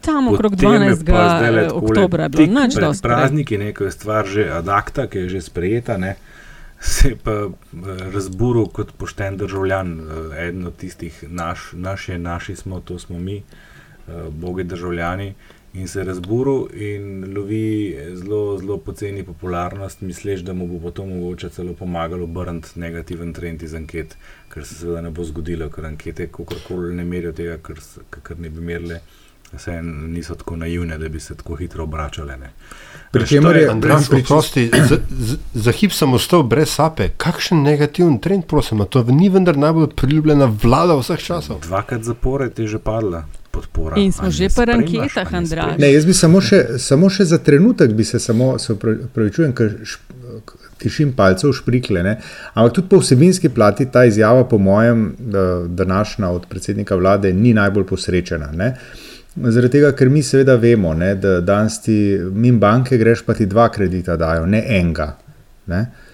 [0.00, 1.70] Tam okrog 12.
[1.72, 6.16] oktobra je bilo noč do prazniki, nekaj stvar že adakta, ki je že sprejeta, ne,
[6.80, 7.52] se je pa uh,
[8.14, 13.18] razburil kot pošten državljan, uh, eden od tistih, naš, naš je, naši smo, to smo
[13.18, 13.42] mi,
[14.30, 15.34] bogi državljani
[15.74, 21.48] in se razburil in lovi zelo, zelo poceni popularnost, misliš, da mu bo to mogoče
[21.48, 24.16] celo pomagalo obrniti negativen trend iz anket,
[24.48, 27.82] kar se seveda ne bo zgodilo, ker ankete kakorkoli ne merijo tega, kar,
[28.22, 29.00] kar ne bi merile.
[29.54, 32.38] Vse niso tako naivne, da bi se tako hitro obračale.
[33.12, 37.08] Pričemer je, Andrej, prosti, za, za, za hip sem ostal brez sape.
[37.16, 41.60] Kakšen negativen trend, prosim, to ni vendar najbolj priljubljena vlada vseh časov.
[41.62, 43.96] Dvakrat zapored je že padla podpora.
[44.00, 45.78] In smo že pri anketah, Andrej.
[45.78, 49.76] Ne, jaz bi samo še, samo še za trenutek, bi se samo, se upravičujem, ker
[50.82, 52.02] tišim palce v šprikle.
[52.04, 52.18] Ne?
[52.54, 55.06] Ampak tudi po vsebinski plati ta izjava, po mojem,
[55.68, 58.50] današnja od predsednika vlade, ni najbolj posrečena.
[58.52, 58.74] Ne?
[59.34, 61.96] Zaradi tega, ker mi seveda vemo, ne, da danes ti
[62.32, 65.14] min banke greš, pa ti dva kredita dajo, ne enega.
[65.70, 65.80] Ne?
[65.80, 66.13] Uh,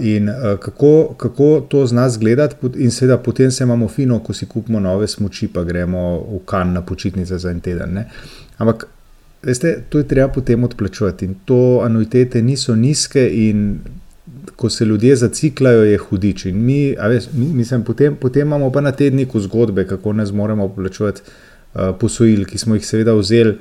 [0.00, 4.32] in uh, kako, kako to z nas gledati, in seveda potem se imamo fino, ko
[4.32, 7.94] si kupimo nove smoči, pa gremo v kan na počitnice za en teden.
[7.94, 8.08] Ne?
[8.58, 8.86] Ampak,
[9.42, 13.78] veste, to je treba potem odplačevati in to anuitete niso nizke, in
[14.56, 16.44] ko se ljudje zaciklajo, je hudič.
[16.46, 20.68] In mi, veš, mi mislim, potem, potem imamo pa na tedniku zgodbe, kako ne zmoremo
[20.68, 23.58] plačevati uh, posojil, ki smo jih seveda vzeli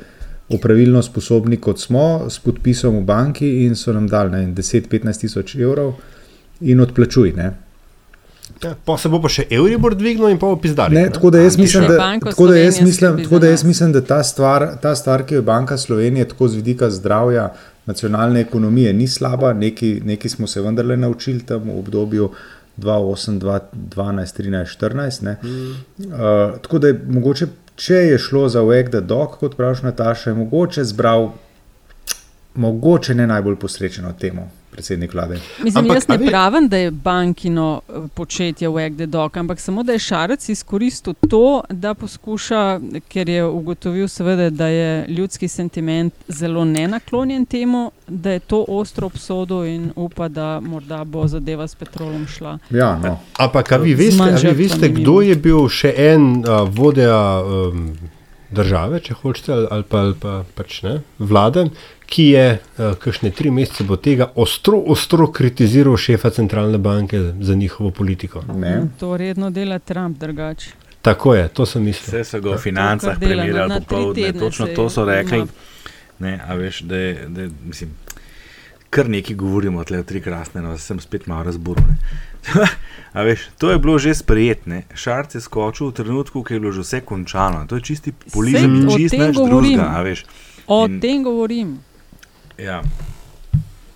[0.50, 5.26] opravilno sposobni, kot smo, s podpisom v banki in so nam dali ne vem, 10-15
[5.26, 5.94] tisoč evrov
[6.62, 7.34] in odplačuj.
[7.38, 7.52] Ne.
[8.64, 10.96] Ja, pa se bo pa še Euribor dvignil in pa bo pizdali.
[10.96, 14.02] Ne, tako da jaz mislim, da, tako da, jaz mislim, tako da jaz mislim, da
[14.06, 17.50] ta stvar, ta stvar, ki jo je Banka Slovenije tako z vidika zdravja
[17.86, 22.30] nacionalne ekonomije ni slaba, nekaj, nekaj smo se vendarle naučili tam v obdobju
[22.78, 25.24] 2008, 2012, 13, 14.
[25.24, 25.38] Ne.
[25.44, 30.30] Uh, tako da je mogoče, če je šlo za Wag the Dog, kot praviš Nataša,
[30.30, 31.32] je mogoče zbral
[32.56, 35.38] mogoče ne najbolj posrečeno temo predsednik vlade.
[35.64, 39.60] Mislim, Ampak, jaz ne vi- pravim, da je bankino eh, početje wag the dog, ampak
[39.60, 45.48] samo da je Šarec izkoristil to, da poskuša, ker je ugotovil, seveda, da je ljudski
[45.48, 51.68] sentiment zelo nenaklonjen temu, da je to ostro obsodil in upa, da morda bo zadeva
[51.68, 52.58] s petrolom šla.
[52.70, 53.20] Ja, no.
[53.38, 57.94] Ampak, vi veste, vi veste kdo je bil še en uh, vodja um,
[58.54, 61.68] države, če hočete, ali, ali pa, ali pa pač ne, vlade,
[62.06, 67.56] ki je uh, kakšne tri mesece po tega ostro, ostro kritiziral šefa centralne banke za
[67.56, 68.44] njihovo politiko.
[68.56, 68.82] Ne.
[69.00, 70.70] To redno dela Trump drugače.
[71.02, 72.08] Tako je, to sem mislil.
[72.08, 75.38] Vse so ga v financah na tri popoldne, točno to so rekli.
[75.38, 75.48] ima.
[76.20, 77.90] Ne, a veš, da je, da je, mislim,
[78.90, 81.98] kar nekaj govorimo, tle tri krasne, no, sem spet malo razburjen.
[83.14, 84.84] A veš, to je bilo že sprejetne.
[84.96, 87.66] Šarc je skočil v trenutku, ko je bilo že vse končano.
[87.68, 89.50] To je čisti populizem Sej, in čist govorim.
[89.50, 89.86] drugega.
[89.96, 90.26] a veš.
[90.68, 91.80] O In- tem govorim.
[92.58, 92.84] Ja.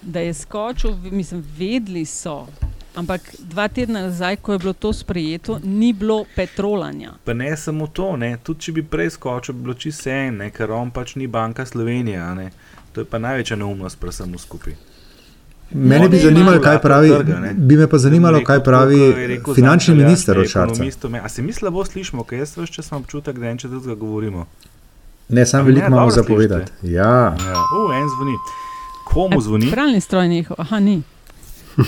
[0.02, 2.48] da je skočil, v- mislim, vedeli so.
[2.96, 7.12] Ampak dva tedna nazaj, ko je bilo to sprejeto, ni bilo petrolanja.
[7.24, 8.38] Pa ne samo to, ne.
[8.40, 11.28] tudi če bi prej skočil, bi bilo čisto vse en, ne, ker on pač ni
[11.28, 12.18] banka Slovenije.
[12.20, 12.50] a ne.
[12.92, 14.74] To je pa največja neumnost pri vsemu skupaj.
[15.72, 19.54] Mene bi Oni zanimalo, kaj pravi, trga, bi me pa zanimalo, Rekel, kaj pravi rekel
[19.54, 20.84] finančni Zanj minister od Šarca.
[21.10, 23.68] me- A se mi slabo slišimo, ker jaz vse čas imam občutek, da en če
[23.68, 24.46] drugega govorimo.
[25.30, 26.72] Ne, sam A veliko ne, imamo dobro zapovedati.
[26.84, 27.04] Ja.
[27.04, 27.64] Ja.
[27.76, 28.36] O, en zvoni.
[29.06, 29.72] Komu zvoni?
[29.72, 31.02] Pralni stroj njihov, aha, ni.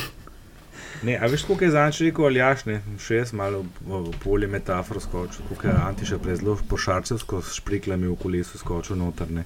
[1.03, 4.49] Ne, a veš, koliko je zanč rekel Aljaš, ne, še jaz malo v, v polje
[4.51, 9.45] metafor skočil, koliko je Antiša prezlo pošarčevsko s špriklami v kolesu skočil noter, ne.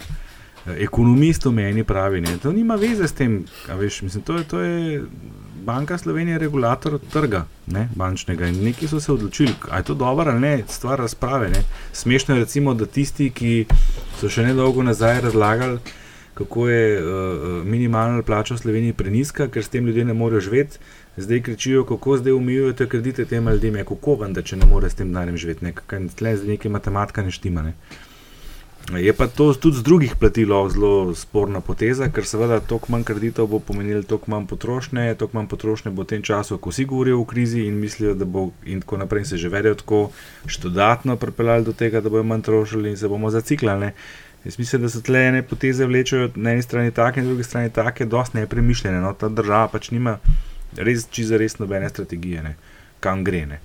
[0.66, 4.60] Ekonomist v meni pravi, ne, to nima veze s tem, veš, mislim, to je, to
[4.60, 5.02] je
[5.64, 9.94] Banka Slovenije je regulator trga, ne, bančnega in neki so se odločili, a je to
[9.94, 11.64] dobro ali ne, stvar razprave, ne.
[11.94, 13.66] Smešno je recimo, da tisti, ki
[14.20, 15.80] so še nedolgo nazaj razlagali,
[16.34, 20.80] kako je uh, minimalna plača v Sloveniji preniska, ker s tem ljudje ne morejo živeti.
[21.18, 25.08] Zdaj kričijo, kako zdaj umijujete kredite tem ljudem, kako vendar, če ne more s tem
[25.08, 25.66] denarjem živeti.
[25.66, 25.74] Ne?
[25.74, 27.62] Kaj, tle zdaj nekaj matematika ne štima.
[27.62, 27.76] Ne?
[28.92, 33.48] Je pa to tudi z drugih plati zelo sporna poteza, ker seveda toliko manj kreditov
[33.48, 37.22] bo pomenilo toliko manj potrošnje, toliko manj potrošnje bo v tem času, ko vsi govorijo
[37.22, 40.12] o krizi in mislijo, da bo in tako naprej in se že vedejo tako,
[40.46, 43.94] še dodatno pripeljali do tega, da bojo manj trošili in se bomo zaciklali.
[44.44, 47.70] Jaz mislim, da se tle ene poteze vlečejo na eni strani take, na drugi strani
[47.70, 49.00] take, dosti nepremišljene.
[49.00, 49.14] No?
[49.14, 50.18] Ta država pač nima
[50.76, 52.56] res čisto res nobene strategije, ne?
[53.00, 53.46] kam gre.
[53.46, 53.60] Ne?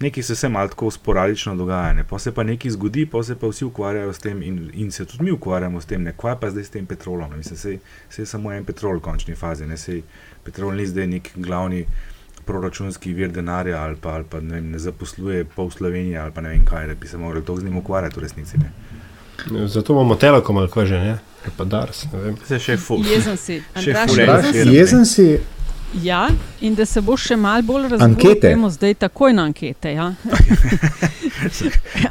[0.00, 2.04] Nekaj se vse malo tako sporadično dogaja, ne?
[2.04, 5.04] pa se pa nekaj zgodi, pa se pa vsi ukvarjajo s tem in, in se
[5.04, 7.30] tudi mi ukvarjamo s tem, ne kva pa zdaj s tem petrolom.
[7.30, 7.36] ne.
[7.36, 7.78] Mislim, sej,
[8.10, 10.02] sej je samo en petrol v končni fazi, ne sej
[10.44, 11.86] petrol ni zdaj nek glavni
[12.44, 16.40] proračunski vir denarja ali pa, ali pa ne, vem, ne zaposluje pol Slovenije ali pa
[16.40, 18.58] ne vem kaj, da bi se morali to z njim ukvarjati v resnici.
[18.58, 18.72] Ne?
[19.66, 21.18] Zato imamo telekom ali kaj že, ne?
[21.56, 22.36] Pa Dars, ne vem.
[22.46, 22.98] Se še fu.
[23.04, 23.62] Jezen si.
[23.76, 24.20] Še ful
[24.74, 25.06] jezen je.
[25.06, 25.26] si?
[26.02, 26.28] Ja,
[26.60, 29.94] in da se bo še malo bolj razumel, gremo zdaj takoj na ankete.
[29.94, 30.14] Ja.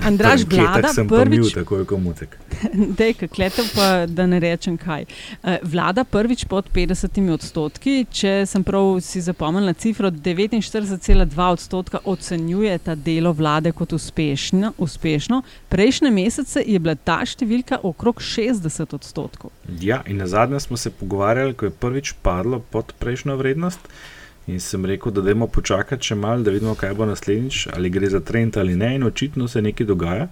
[0.08, 2.38] Andraž pa mil, prvič, tako je kot mucek.
[3.00, 5.06] Dej, kletev pa da ne rečem kaj.
[5.44, 12.78] Eh, Vlada prvič pod 50 odstotki, če sem prav si zapomnila cifro, 49,2 odstotka ocenjuje
[12.84, 15.42] ta delo vlade kot uspešno, uspešno.
[15.70, 19.52] Prejšnje mesece je bila ta številka okrog 60 odstotkov.
[19.82, 23.73] Ja, in na zadnje smo se pogovarjali, ko je prvič padlo pod prejšnjo vrednost.
[24.48, 28.10] In sem rekel, da dajmo počakati še malo, da vidimo, kaj bo naslednjič, ali gre
[28.12, 28.96] za trend ali ne.
[28.96, 30.28] In očitno se nekaj dogaja.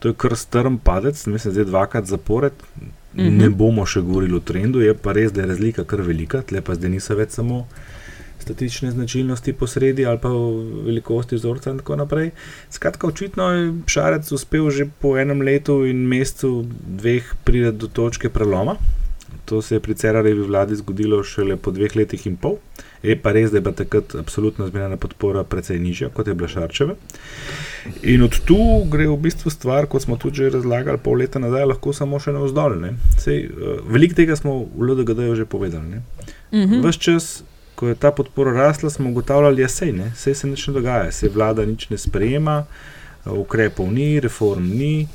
[0.00, 2.52] To je kar strm padec, mislim, zdaj dvakrat zapored.
[2.72, 3.20] Mm.
[3.20, 3.38] -hmm.
[3.38, 6.42] Ne bomo še govorili o trendu, je pa res, da je razlika kar velika.
[6.42, 7.66] Tle pa zdaj niso več samo
[8.40, 10.28] statične značilnosti posredi ali pa
[10.84, 12.30] velikosti vzorca in tako naprej.
[12.70, 18.28] Skratka, očitno je Šarec uspel že po enem letu in mesecu, dveh, priti do točke
[18.28, 18.76] preloma.
[19.44, 22.58] To se je pri Cerarjevi vladi zgodilo šele po dveh letih in pol.
[23.02, 26.48] Je pa res, da je bila takrat absolutno zmerna podpora precej nižja, kot je bila
[26.48, 26.94] Šarčeva.
[28.02, 28.58] In od tu
[28.92, 32.34] gre v bistvu stvar, kot smo tudi že razlagali pol leta nazaj, lahko samo še
[32.36, 32.76] navzdol.
[32.76, 32.90] Uh,
[33.88, 36.02] Veliko tega smo v LDGD že povedali.
[36.52, 36.82] Mm -hmm.
[36.84, 37.42] Ves čas,
[37.74, 41.28] ko je ta podpora rasla, smo ugotavljali, da se vse se nič ne dogaja, se
[41.28, 42.64] vlada nič ne sprejema,
[43.26, 45.08] ukrepov ni, reform ni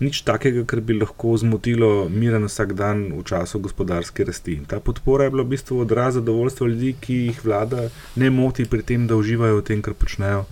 [0.00, 4.58] nič takega, kar bi lahko zmotilo miren vsak dan v času gospodarske rasti.
[4.66, 8.82] Ta podpora je bila v bistvu odraz zadovoljstva ljudi, ki jih vlada ne moti pri
[8.82, 10.44] tem, da uživajo v tem, kar počnejo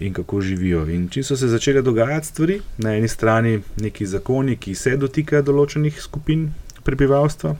[0.00, 0.86] in kako živijo.
[0.90, 5.44] In če so se začele dogajati stvari, na eni strani neki zakoni, ki se dotikajo
[5.44, 6.48] določenih skupin
[6.84, 7.54] prebivalstva.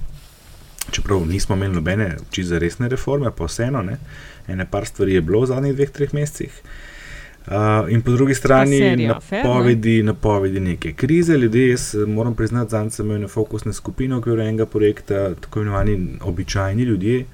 [0.90, 3.84] Čeprav nismo imeli nobene čisto resne reforme, pa vseeno,
[4.48, 6.58] ene par stvari je bilo v zadnjih dveh, treh mesecih.
[7.46, 11.36] Uh, in po drugi strani napovedi, napovedi neke krize.
[11.36, 15.60] Ljudje, jaz eh, moram priznati, da sem imel fokusne skupine v okviru enega projekta, tako
[15.60, 17.24] imenovani običajni ljudje.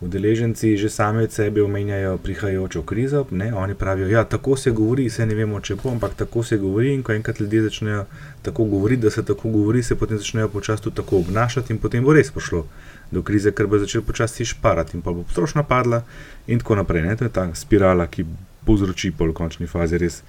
[0.00, 3.26] Udeleženci že sami od sebe omenjajo prihajajočo krizo.
[3.30, 3.54] Ne?
[3.54, 6.56] Oni pravijo, da ja, tako se govori, se ne vemo, če bo, ampak tako se
[6.56, 6.94] govori.
[6.94, 8.04] In ko enkrat ljudje začnejo
[8.42, 12.12] tako govoriti, da se tako govori, se potem začnejo počasi tako obnašati, in potem bo
[12.12, 12.66] res prišlo
[13.10, 16.02] do krize, ker bo začel počasi šparati, in pa bo potrošnja padla,
[16.46, 17.02] in tako naprej.
[17.02, 17.16] Ne?
[17.16, 18.26] To je ta spirala, ki
[18.66, 20.22] povzroči pol končni fazi res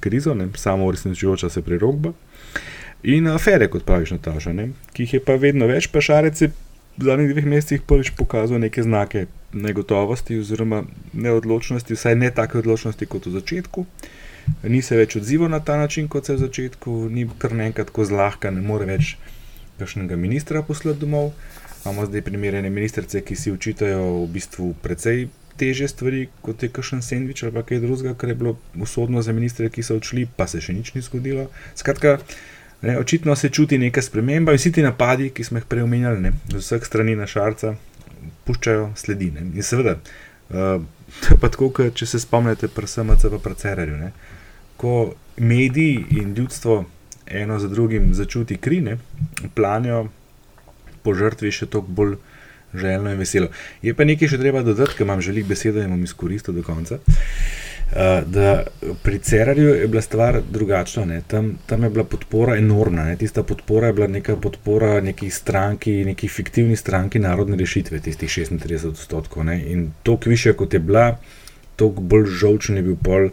[0.00, 0.48] krizo, ne?
[0.56, 2.12] samo uresničujoča se prerogba.
[3.02, 4.70] In afere, kot praviš, Nataša, ne?
[4.92, 6.50] ki jih je pa vedno več, pa šarec je
[6.96, 13.06] v zadnjih dveh mesecih prvič pokazal neke znake negotovosti oziroma neodločnosti, vsaj ne take odločnosti
[13.06, 13.84] kot v začetku.
[14.70, 17.90] Ni se več odzival na ta način, kot se je v začetku, ni kar naenkrat
[17.92, 19.16] tako zlahka, ne more več
[19.78, 21.32] kakšnega ministra poslati domov.
[21.84, 27.02] Imamo zdaj primerjene ministrice, ki si učitajo v bistvu precej teže stvari, kot je kakšen
[27.02, 30.60] sendvič ali kaj drugega, kar je bilo usodno za ministre, ki so odšli, pa se
[30.60, 31.48] še nič ni zgodilo.
[31.74, 32.18] Skratka,
[32.82, 36.32] ne, očitno se čuti neka sprememba in vsi ti napadi, ki smo jih prej omenjali,
[36.52, 37.74] z vseh strani na šarca,
[38.46, 39.30] puščajo sledi.
[39.34, 39.48] Ne.
[39.54, 39.96] In seveda,
[40.50, 40.82] uh,
[41.22, 44.12] to je pa tako, če se spomnite, predvsem pa precerarju.
[44.76, 46.84] Ko mediji in ljudstvo
[47.26, 48.98] eno za drugim začuti krine,
[49.54, 50.06] planijo
[51.02, 52.16] po žrtvi še toliko bolj
[52.74, 53.48] željno in veselo.
[53.82, 56.98] Je pa nekaj še treba dodati, ker imam želji besedo in bom izkoristil do konca.
[57.86, 58.64] Uh, da
[59.02, 63.04] pri Cerarju je bila stvar drugačna, tam, tam je bila podpora enormna.
[63.04, 63.16] Ne?
[63.16, 68.88] Tista podpora je bila neka podpora neki stranki, neki fiktivni stranki narodne rešitve, tistih 36
[68.88, 69.46] odstotkov.
[69.52, 71.16] In toliko više kot je bila,
[71.76, 73.32] toliko bolj žolčen je bil pol uh,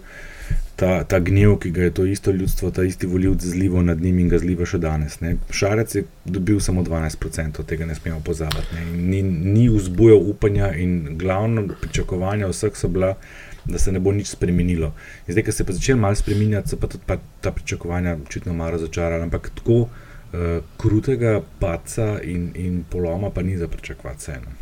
[0.84, 4.20] ta, ta gnjev, ki ga je to isto ljudstvo, ta isti voljivc zlival nad njim
[4.20, 5.20] in ga zliva še danes.
[5.24, 5.38] Ne.
[5.52, 8.76] Šarec je dobil samo 12%, tega ne smemo pozabiti.
[8.76, 8.84] Ne.
[8.98, 13.14] Ni, ni vzbujal upanja in glavno pričakovanje vseh so bila,
[13.64, 14.92] da se ne bo nič spremenilo.
[15.28, 18.54] In zdaj, ko se je začel malo spremenjati, so pa tudi pa ta pričakovanja očitno
[18.54, 19.24] malo razočarala.
[19.24, 24.60] Ampak tako uh, krutega paca in, in poloma pa ni za pričakovati vseeno.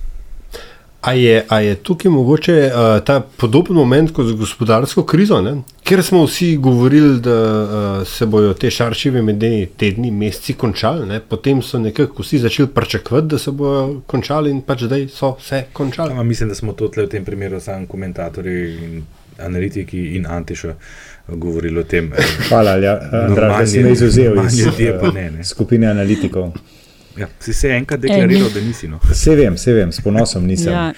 [1.01, 5.55] A je, a je tukaj mogoče uh, ta podoben moment kot z gospodarsko krizo, ne?
[5.83, 11.19] ker smo vsi govorili, da uh, se bodo te šarčive medeni tedni, meseci končali, ne?
[11.19, 15.63] potem so nekako vsi začeli pričakovati, da se bodo končali in pač zdaj so se
[15.73, 16.13] končali.
[16.13, 19.01] Ja, mislim, da smo to v tem primeru sami komentatorji in
[19.41, 20.75] analitiki in antiša.
[21.27, 22.11] Govorili o tem.
[22.49, 22.99] Hvala, ja,
[23.35, 24.61] da si me izuzel iz
[25.49, 26.51] skupine analitikov.
[27.17, 28.87] Ja, si se enkrat deklariral, da nisi.
[28.87, 28.99] No.
[29.13, 30.73] Se vem, se vem, s ponosom nisem.
[30.73, 30.93] Ja.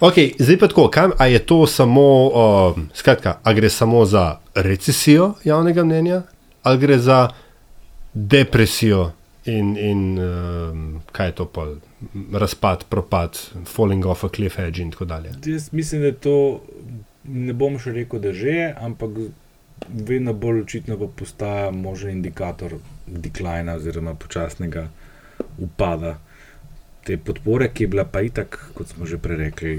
[0.00, 4.38] Okay, zdaj pa tako, kam, a je to samo, uh, skratka, a gre samo za
[4.54, 6.22] recesijo javnega mnenja,
[6.62, 7.28] ali gre za
[8.14, 9.12] depresijo
[9.44, 11.66] in, in uh, kaj je to pa,
[12.32, 15.32] razpad, propad, falling off a cliff edge in tako dalje.
[15.46, 16.60] Jaz mislim, da to
[17.24, 19.10] ne bom še rekel, da že je, ampak
[19.88, 24.88] vedno bolj očitno pa postaja možen indikator deklina oziroma počasnega
[25.58, 26.18] upada
[27.04, 29.74] te podpore, ki je bila pa itak, kot smo že prej rekli,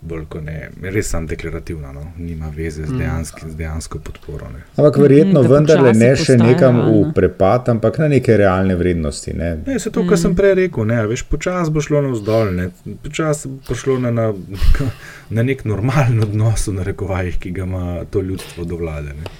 [0.00, 2.06] bolj kot ne, res sem deklarativna, no?
[2.16, 2.98] nima veze z, mm.
[2.98, 4.48] dejanski, z dejansko podporo.
[4.48, 4.62] Ne.
[4.78, 9.34] Ampak verjetno mm, vendarle ne še postaja, nekam v prepad, ampak na neke realne vrednosti.
[9.36, 10.22] Ne, ne se to, kar mm.
[10.24, 12.70] sem prej rekel, ne, veš, počasi bo šlo navzdol, ne,
[13.04, 14.30] počasi bo šlo na, na,
[15.36, 19.14] na nek normalen odnos, na rekovajih, ki ga ima to ljudstvo do vlade.
[19.20, 19.36] Ne.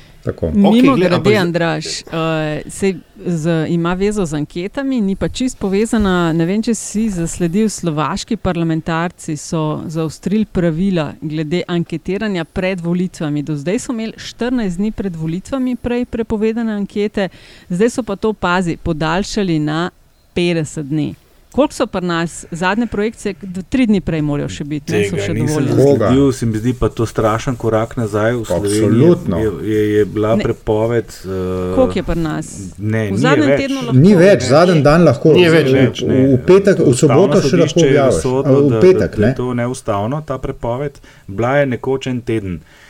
[0.52, 2.94] Mimo okay, grede, Andraš, uh, se
[3.26, 6.32] z, ima vezo z anketami, ni pa čist povezana.
[6.32, 13.42] Ne vem, če si zasledil, slovaški parlamentarci so zaostrili pravila glede anketiranja pred volitvami.
[13.42, 17.30] Do zdaj so imeli 14 dni pred volitvami prej prepovedane ankete,
[17.70, 19.90] zdaj so pa to pazi podaljšali na
[20.36, 21.14] 50 dni.
[21.50, 23.34] Koliko so pri nas zadnje projekcije,
[23.66, 25.74] tri dni prej morajo še biti, ne so še dovoljene.
[25.74, 28.84] zasledil, se mi zdi pa to strašen korak nazaj v Sloveniji.
[28.84, 29.38] Absolutno.
[29.38, 30.42] Je, je, je bila Ne.
[30.42, 31.04] prepoved.
[31.24, 32.46] Uh, Koliko je pri nas?
[32.78, 33.60] Ne, v ni zadnjem več.
[33.60, 33.96] tednu lahko.
[33.98, 35.32] Ni več, zadnji dan lahko.
[35.32, 36.20] Ni v- več, v- več, ne.
[36.28, 38.22] v petek, v soboto še lahko objaviš.
[38.24, 39.28] A, V da- petek, da, da ne?
[39.28, 41.00] je to neustavno, ta prepoved.
[41.28, 42.54] Bila je nekoč en teden.
[42.54, 42.89] Uh,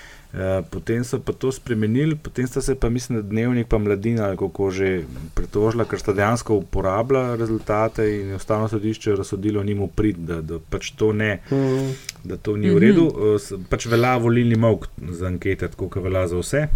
[0.64, 4.70] potem so pa to spremenili, potem sta se pa, mislim, da dnevnik pa mladina kako
[4.70, 5.02] že
[5.34, 10.58] pritožila, ker sta dejansko uporabljala rezultate in je ustavno sodišče razsodilo njim prid, da, da
[10.60, 11.90] pač to ne, Mhm.
[12.24, 12.78] da to ni v Mhm.
[12.80, 13.06] redu.
[13.38, 16.66] S- pač velja volilni mok za ankete, tako kot velja za vse.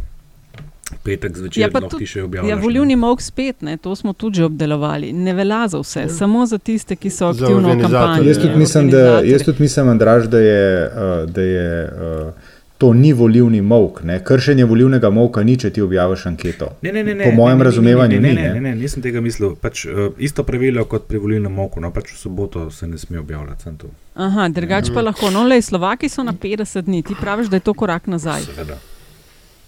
[1.03, 2.49] Petek zvečer Ja, tudi- ti še Ja, objavljaš.
[2.51, 2.63] ne.
[2.63, 5.13] volivni mok spet, ne, to smo tudi že obdelovali.
[5.15, 8.29] Ne velja za vse, samo za tiste, ki so aktivno v kampanji.
[8.29, 10.93] Jaz tudi ja, mislim, da, jaz tudi mislim Andraž, da je, uh,
[11.27, 12.33] da je uh,
[12.79, 14.03] to ni volivni mok.
[14.03, 14.19] Ne?
[14.25, 16.73] Kršenje volivnega moka ni, če ti objaviš anketo.
[16.83, 18.35] Ne, ne, ne, ne, po mojem ne, ne, razumevanju ne, ne, ni.
[18.35, 18.55] ne, ne.
[18.55, 19.55] ne, ne, nisem tega mislil.
[19.55, 23.19] Pač, uh, isto pravilo kot pri volilnem moku, no pač v soboto se ne sme
[23.19, 23.71] objavljati.
[24.15, 25.31] Aha, drugače pa lahko.
[25.31, 28.43] No, lej, Slovaki so na 50 dni, ti praviš, da je to korak nazaj.
[28.43, 28.79] Seveda.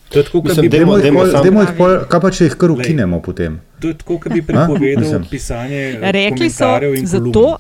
[0.09, 2.45] To je tako, kot bi, jih dajmo pol- samo- dajmo jih pol- Kaj pa če
[2.45, 3.61] jih kar ukinemo potem?
[3.81, 7.59] to je tako, kot bi prepovedal pisanje eh, Rekli so zato?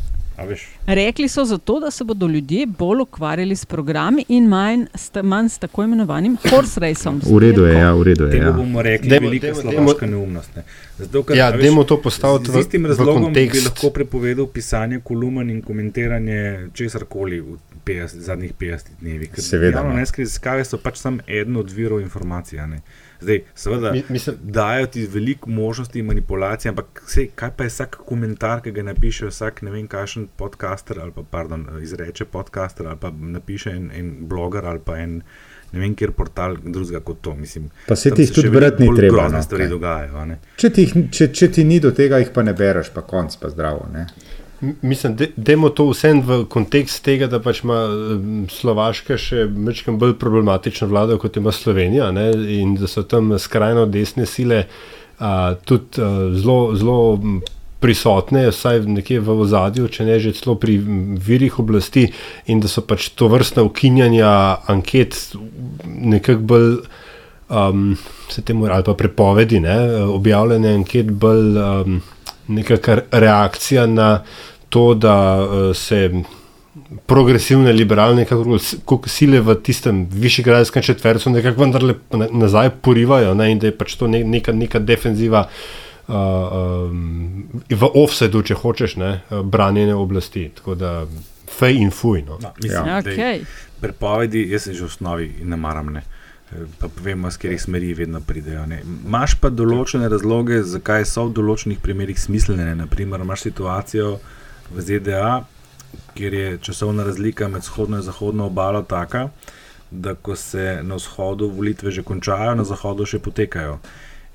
[0.86, 5.22] Rekli so zato, da se bodo ljudje bolj ukvarjali s programi in manj s, ta-
[5.22, 7.20] manj s tako imenovanim horse racom.
[7.24, 8.30] V redu je, ja, v redu je.
[8.30, 8.52] Temu Ja.
[8.52, 10.56] bomo rekli Dajmo- velika dajmo- slovaška neumnost.
[10.56, 10.62] Ne.
[10.98, 13.64] Zato, ker, Ja, dajmo to postaviti z, v- z istim razlogom bi kontekst.
[13.64, 16.40] lahko prepovedal pisanje kolumn in komentiranje
[16.72, 19.30] česar koli v 50, zadnjih 50 dnevih.
[19.34, 19.98] Seveda, Javno no.
[19.98, 22.58] raziskave so pač samo eden od virov informacij.
[22.58, 22.80] a ne.
[23.20, 27.96] Zdaj, seveda, Mi- mislim- dajo ti veliko možnosti manipulacije, ampak sej, kaj pa je vsak
[28.04, 32.96] komentar, ki ga napiše vsak, ne vem, kakšen podcaster ali pa, pardon, izreče podcaster ali
[32.98, 35.22] pa napiše en, en bloger ali pa en.
[35.72, 37.34] Ne vem, kjer portal drugega kot to.
[37.34, 39.70] Mislim, Pa tam ti jih se tudi brati ni treba, Grozne no, stvari kaj.
[39.70, 40.24] dogajajo.
[40.24, 40.38] ne.
[40.56, 43.36] Če ti, jih- če, če ti ni do tega, jih pa ne bereš, pa konc
[43.36, 43.88] pa zdravo.
[43.92, 44.06] Ne?
[44.60, 47.82] Mislim, da dajmo to vsem v kontekst tega, da pač ima
[48.50, 53.84] Slovaška še malo bolj problematično vlado kot ima Slovenija ne, in da so tam skrajno
[53.86, 54.64] desne sile
[55.18, 57.40] a, tudi a, zelo, zelo
[57.84, 62.08] prisotne, vsaj nekje v ozadju, če ne že celo pri virih oblasti,
[62.48, 64.32] in da so pač to vrstne ukinjanja
[64.72, 65.18] anket
[65.84, 66.72] nekako bolj.
[67.46, 67.92] Um,
[68.26, 72.00] se temu ali pa prepovedi, ne, objavljene anket bolj um,
[72.48, 74.22] nekakšna reakcija na
[74.68, 76.10] to, da uh, se
[77.06, 83.52] progresivne, liberalne kako kako sile v tistem višegradskem četvercu nekako vendarle na- nazaj porivajo ne,
[83.52, 85.48] in da je pač to ne, neka, neka defenziva.
[86.08, 90.50] Uh, um, v offsetu, če hočeš, ne, uh, branjenje oblasti.
[90.54, 91.06] Tako da
[91.58, 92.22] fej in fuj.
[92.22, 92.38] No.
[92.42, 92.98] No, mislim, Ja.
[92.98, 93.40] Okej.
[93.80, 95.86] Prepovedi, jaz se že v osnovi ne maram.
[95.92, 96.00] Ne.
[96.00, 96.25] Eh,
[96.78, 98.66] Pa vemo, z katerih smeri vedno pridejo.
[98.70, 98.80] Ne.
[98.86, 102.64] Imaš pa določene razloge, zakaj so v določenih primerih smiselne.
[102.64, 102.74] ne.
[102.84, 104.18] Naprimer, imaš situacijo
[104.70, 105.44] v ZDA,
[106.14, 109.28] kjer je časovna razlika med vzhodno in zahodno obalo taka,
[109.90, 113.78] da ko se na vzhodu volitve že končajo, na zahodu še potekajo.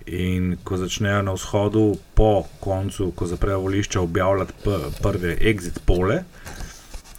[0.07, 4.53] In ko začnejo na vzhodu, po koncu, ko zaprejo volišča, objavljati
[5.01, 6.23] prve exit pole,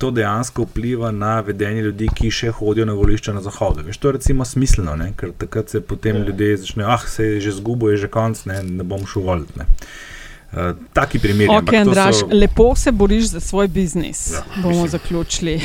[0.03, 3.83] to dejansko vpliva na vedenje ljudi, ki še hodijo na volišča na zahodu.
[3.83, 5.13] Veš, to je recimo smiselno, ne?
[5.17, 6.25] ker takrat se potem Ja.
[6.25, 9.53] ljudje začnejo, ah, se je že zgubo, je že konc, ne, ne bom šel voliti.
[9.57, 9.67] ne."
[10.53, 10.59] Uh,
[10.93, 11.49] taki primeri.
[11.49, 14.33] Ok, ampak to Andraš, so- lepo se boriš za svoj biznis.
[14.33, 14.89] Ja, Bomo mislim.
[14.89, 15.61] zaključili.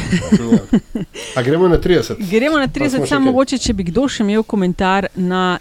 [1.35, 2.15] A gremo na 30.
[2.29, 5.57] Gremo na Pa smo 30, še samo mogoče, če bi kdo še imel komentar na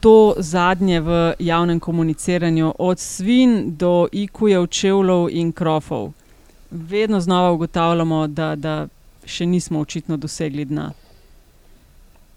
[0.00, 1.10] to zadnje v
[1.40, 6.12] javnem komuniciranju, od svin do ikujev, čevljev in krofov.
[6.70, 8.88] Vedno znova ugotavljamo, da, da
[9.24, 10.92] še nismo očitno dosegli dna.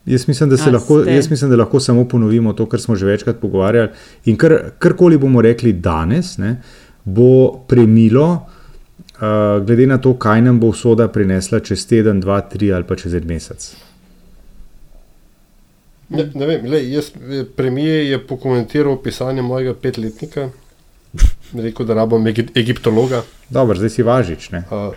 [0.05, 2.95] Jaz mislim, da se A lahko, jaz mislim, da lahko samo ponovimo to, kar smo
[2.95, 3.89] že večkrat pogovarjali.
[4.25, 6.57] In kar, karkoli bomo rekli danes, ne,
[7.05, 12.73] bo premilo, uh, glede na to, kaj nam bo usoda prinesla čez teden, dva, tri
[12.73, 13.71] ali pa čez en mesec.
[16.09, 20.49] Ne, ne vem, lej, jaz, eh, premijer je pokomentiral pisanje mojega petletnika,
[21.55, 23.23] rekel, da rabim egi- egiptologa.
[23.49, 24.49] Dobro, zdaj si važič.
[24.51, 24.63] Ne?
[24.69, 24.93] Uh,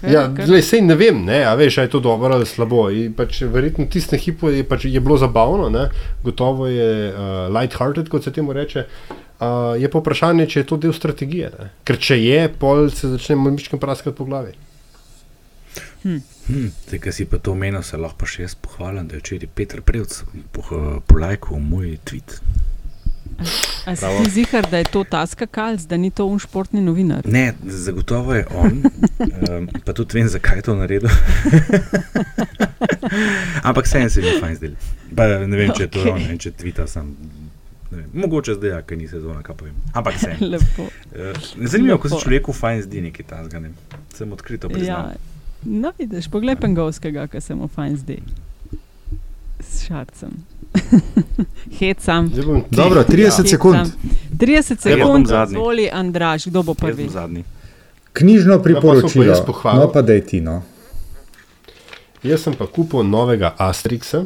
[0.00, 2.46] Kar- ja, kar- lej, sej ne vem, ne, a veš, a je to dobro ali
[2.46, 2.90] slabo.
[2.90, 5.88] In Pač, verjetno tiste hipo je, pač, je bilo zabavno, ne,
[6.22, 7.18] gotovo je uh,
[7.50, 8.86] light-hearted, kot se temu reče.
[9.38, 11.50] Uh, je pa vprašanje, če je to del strategije.
[11.58, 11.70] Ne?
[11.84, 14.54] Ker če je, pol se začne miškem praskati po glavi.
[16.02, 16.18] Hm.
[16.46, 19.20] Hm, Zdaj, ki si pa to omenil, se lahko pa še jaz pohvalim, da je
[19.20, 20.22] včeraj Petr Prevc
[21.06, 22.38] polajkal moj tweet.
[23.86, 27.22] A si ti zihar, da je to ta skakalc, da ni to un športni novinar?
[27.24, 28.82] Ne, zagotovo je on,
[29.48, 31.08] um, pa tudi vem, zakaj je to naredil.
[33.68, 34.74] Ampak vseeno se mi je fajn zdel.
[35.16, 36.12] Pa ne vem, če je to Okej.
[36.12, 37.14] on, vem, če tvita sam.
[37.90, 39.78] Vem, mogoče zdaj, ja, ker ni sezona, kaj povem.
[39.96, 40.34] Ampak se.
[40.52, 40.88] Lepo.
[41.56, 42.24] Zanimivo, ko se Lepo.
[42.26, 43.62] človeku fajn zdi nekaj tasga.
[43.62, 43.72] Ne?
[44.14, 45.14] Sem odkrito priznal.
[45.14, 45.16] Ja,
[45.64, 48.20] no, vidiš, poglej Pengovskega, ki se mu fajn zdi.
[49.68, 50.30] S šarcem.
[51.78, 52.32] Hecam.
[52.70, 53.76] Dobro, 30 sekund.
[54.32, 55.54] 30 Jaz bom sekund, zadnji.
[55.54, 57.08] zvoli Andraš, kdo bo prvi?
[57.08, 57.44] zadnji.
[58.12, 59.34] Knjižno Ja, priporočilo.
[59.34, 59.72] sem pa.
[59.74, 60.40] No, pa da je ti.
[60.40, 60.62] No.
[62.22, 64.24] Jaz sem pa kupil novega Astrixa,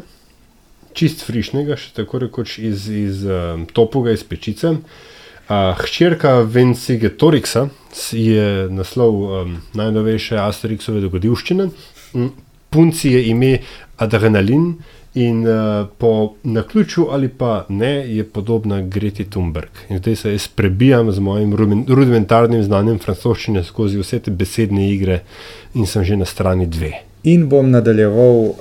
[0.92, 4.68] čist frišnega, še tako rekoč iz, iz um, topoga iz pečice.
[4.68, 7.66] Uh, hčerka Vencigetorixa
[8.12, 11.68] je naslov um, najnovejše Asterixove dogodivščine.
[12.70, 13.58] Punci je ime
[13.96, 14.74] Adrenalin
[15.14, 19.70] in uh, po naključju ali pa ne je podobna Greti Thunberg.
[19.88, 21.54] In zdaj se jaz prebijam z mojim
[21.88, 25.22] rudimentarnim znanjem francoščine skozi vse te besedne igre
[25.74, 26.92] in sem že na strani dve.
[27.22, 28.54] In bom nadaljeval uh,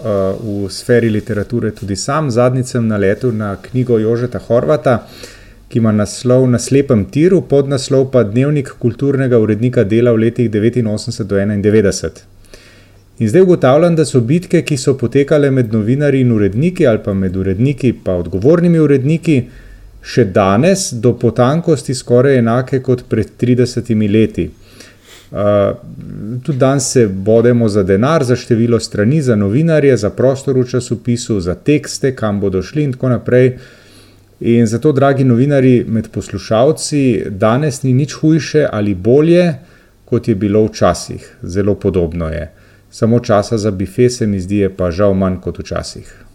[0.66, 2.32] v sferi literature tudi sam.
[2.32, 5.08] Zadnjič sem naletel na knjigo Jožeta Horvata,
[5.70, 10.52] ki ima naslov Na slepem tiru, pod naslov pa Dnevnik kulturnega urednika dela v letih
[10.52, 10.84] 89
[11.24, 12.31] do 91.
[13.22, 17.14] In zdaj ugotavljam, da so bitke, ki so potekale med novinarji in uredniki, ali pa
[17.14, 19.36] med uredniki in odgovornimi uredniki,
[20.02, 24.46] še danes do potankosti skoraj enake kot pred 30 leti.
[25.32, 25.78] Uh,
[26.42, 31.38] tudi danes se bodemo za denar, za število strani, za novinarje, za prostor v časopisu,
[31.40, 33.52] za tekste, kam bodo šli in tako naprej.
[34.40, 39.46] In zato, dragi novinari, med poslušalci, danes ni nič hujše ali bolje,
[40.10, 41.30] kot je bilo včasih.
[41.44, 42.50] Zelo podobno je.
[42.92, 46.26] Samo časa za bife se mi zdi, pa žal manj kot včasih.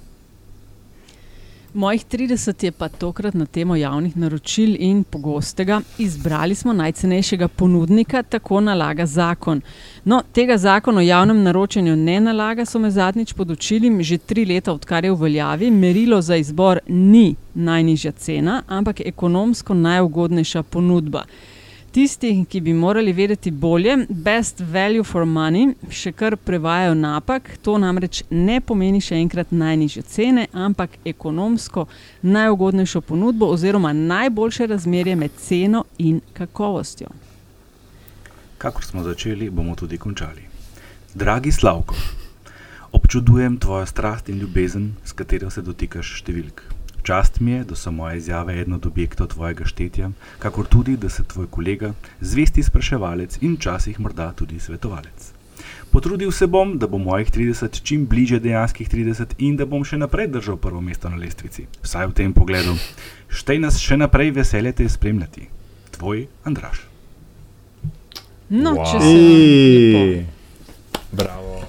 [1.77, 5.81] Mojih 30 je pa tokrat na temo javnih naročil in pogostega.
[5.99, 9.61] Izbrali smo najcenejšega ponudnika, tako nalaga zakon.
[10.05, 14.73] No, tega zakon o javnem naročanju ne nalaga, so me zadnjič podočili, že tri leta,
[14.73, 15.71] odkar je v veljavi.
[15.71, 21.25] Merilo za izbor ni najnižja cena, ampak ekonomsko najugodnejša ponudba.
[21.97, 27.49] Tisti, ki bi morali vedeti bolje, best value for money, še kar prevajajo napak.
[27.64, 31.86] To namreč ne pomeni še enkrat najnižje cene, ampak ekonomsko
[32.20, 37.09] najugodnejšo ponudbo oziroma najboljše razmerje med ceno in kakovostjo.
[38.61, 40.44] Kakor smo začeli, bomo tudi končali.
[41.14, 41.97] Dragi Slavko,
[42.92, 46.76] občudujem tvojo strast in ljubezen, s katero se dotikaš številk.
[47.07, 51.09] Čast mi je, da so moje izjave eden od objektov tvojega štetja, kakor tudi, da
[51.09, 55.29] si tvoj kolega, zvesti spraševalec in včasih morda tudi svetovalec.
[55.91, 59.97] Potrudil se bom, da bo mojih 30 čim bliže dejanskih 30 in da bom še
[59.97, 61.69] naprej držal prvo mesto na lestvici.
[61.83, 62.75] Vsaj v tem pogledu.
[63.31, 65.47] Štej nas še naprej veselje te spremljati.
[65.95, 66.83] Tvoj Andraš.
[68.51, 68.83] No, Wow.
[68.83, 70.27] če, se lepo.
[71.13, 71.63] Bravo.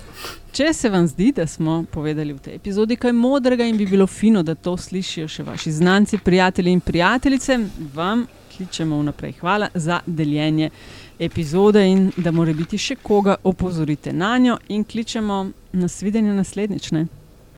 [0.57, 4.07] Če se vam zdi, da smo povedali v tej epizodi kaj modrega in bi bilo
[4.07, 7.59] fino, da to slišijo še vaši znanci, prijatelji in prijateljice,
[7.93, 8.23] vam
[8.55, 9.35] kličemo vnaprej.
[9.37, 10.71] Hvala za deljenje
[11.19, 15.37] epizode in da mora biti še koga opozorite na njo in kličemo
[15.77, 16.91] na svidenje naslednjič.
[16.91, 17.05] Ne?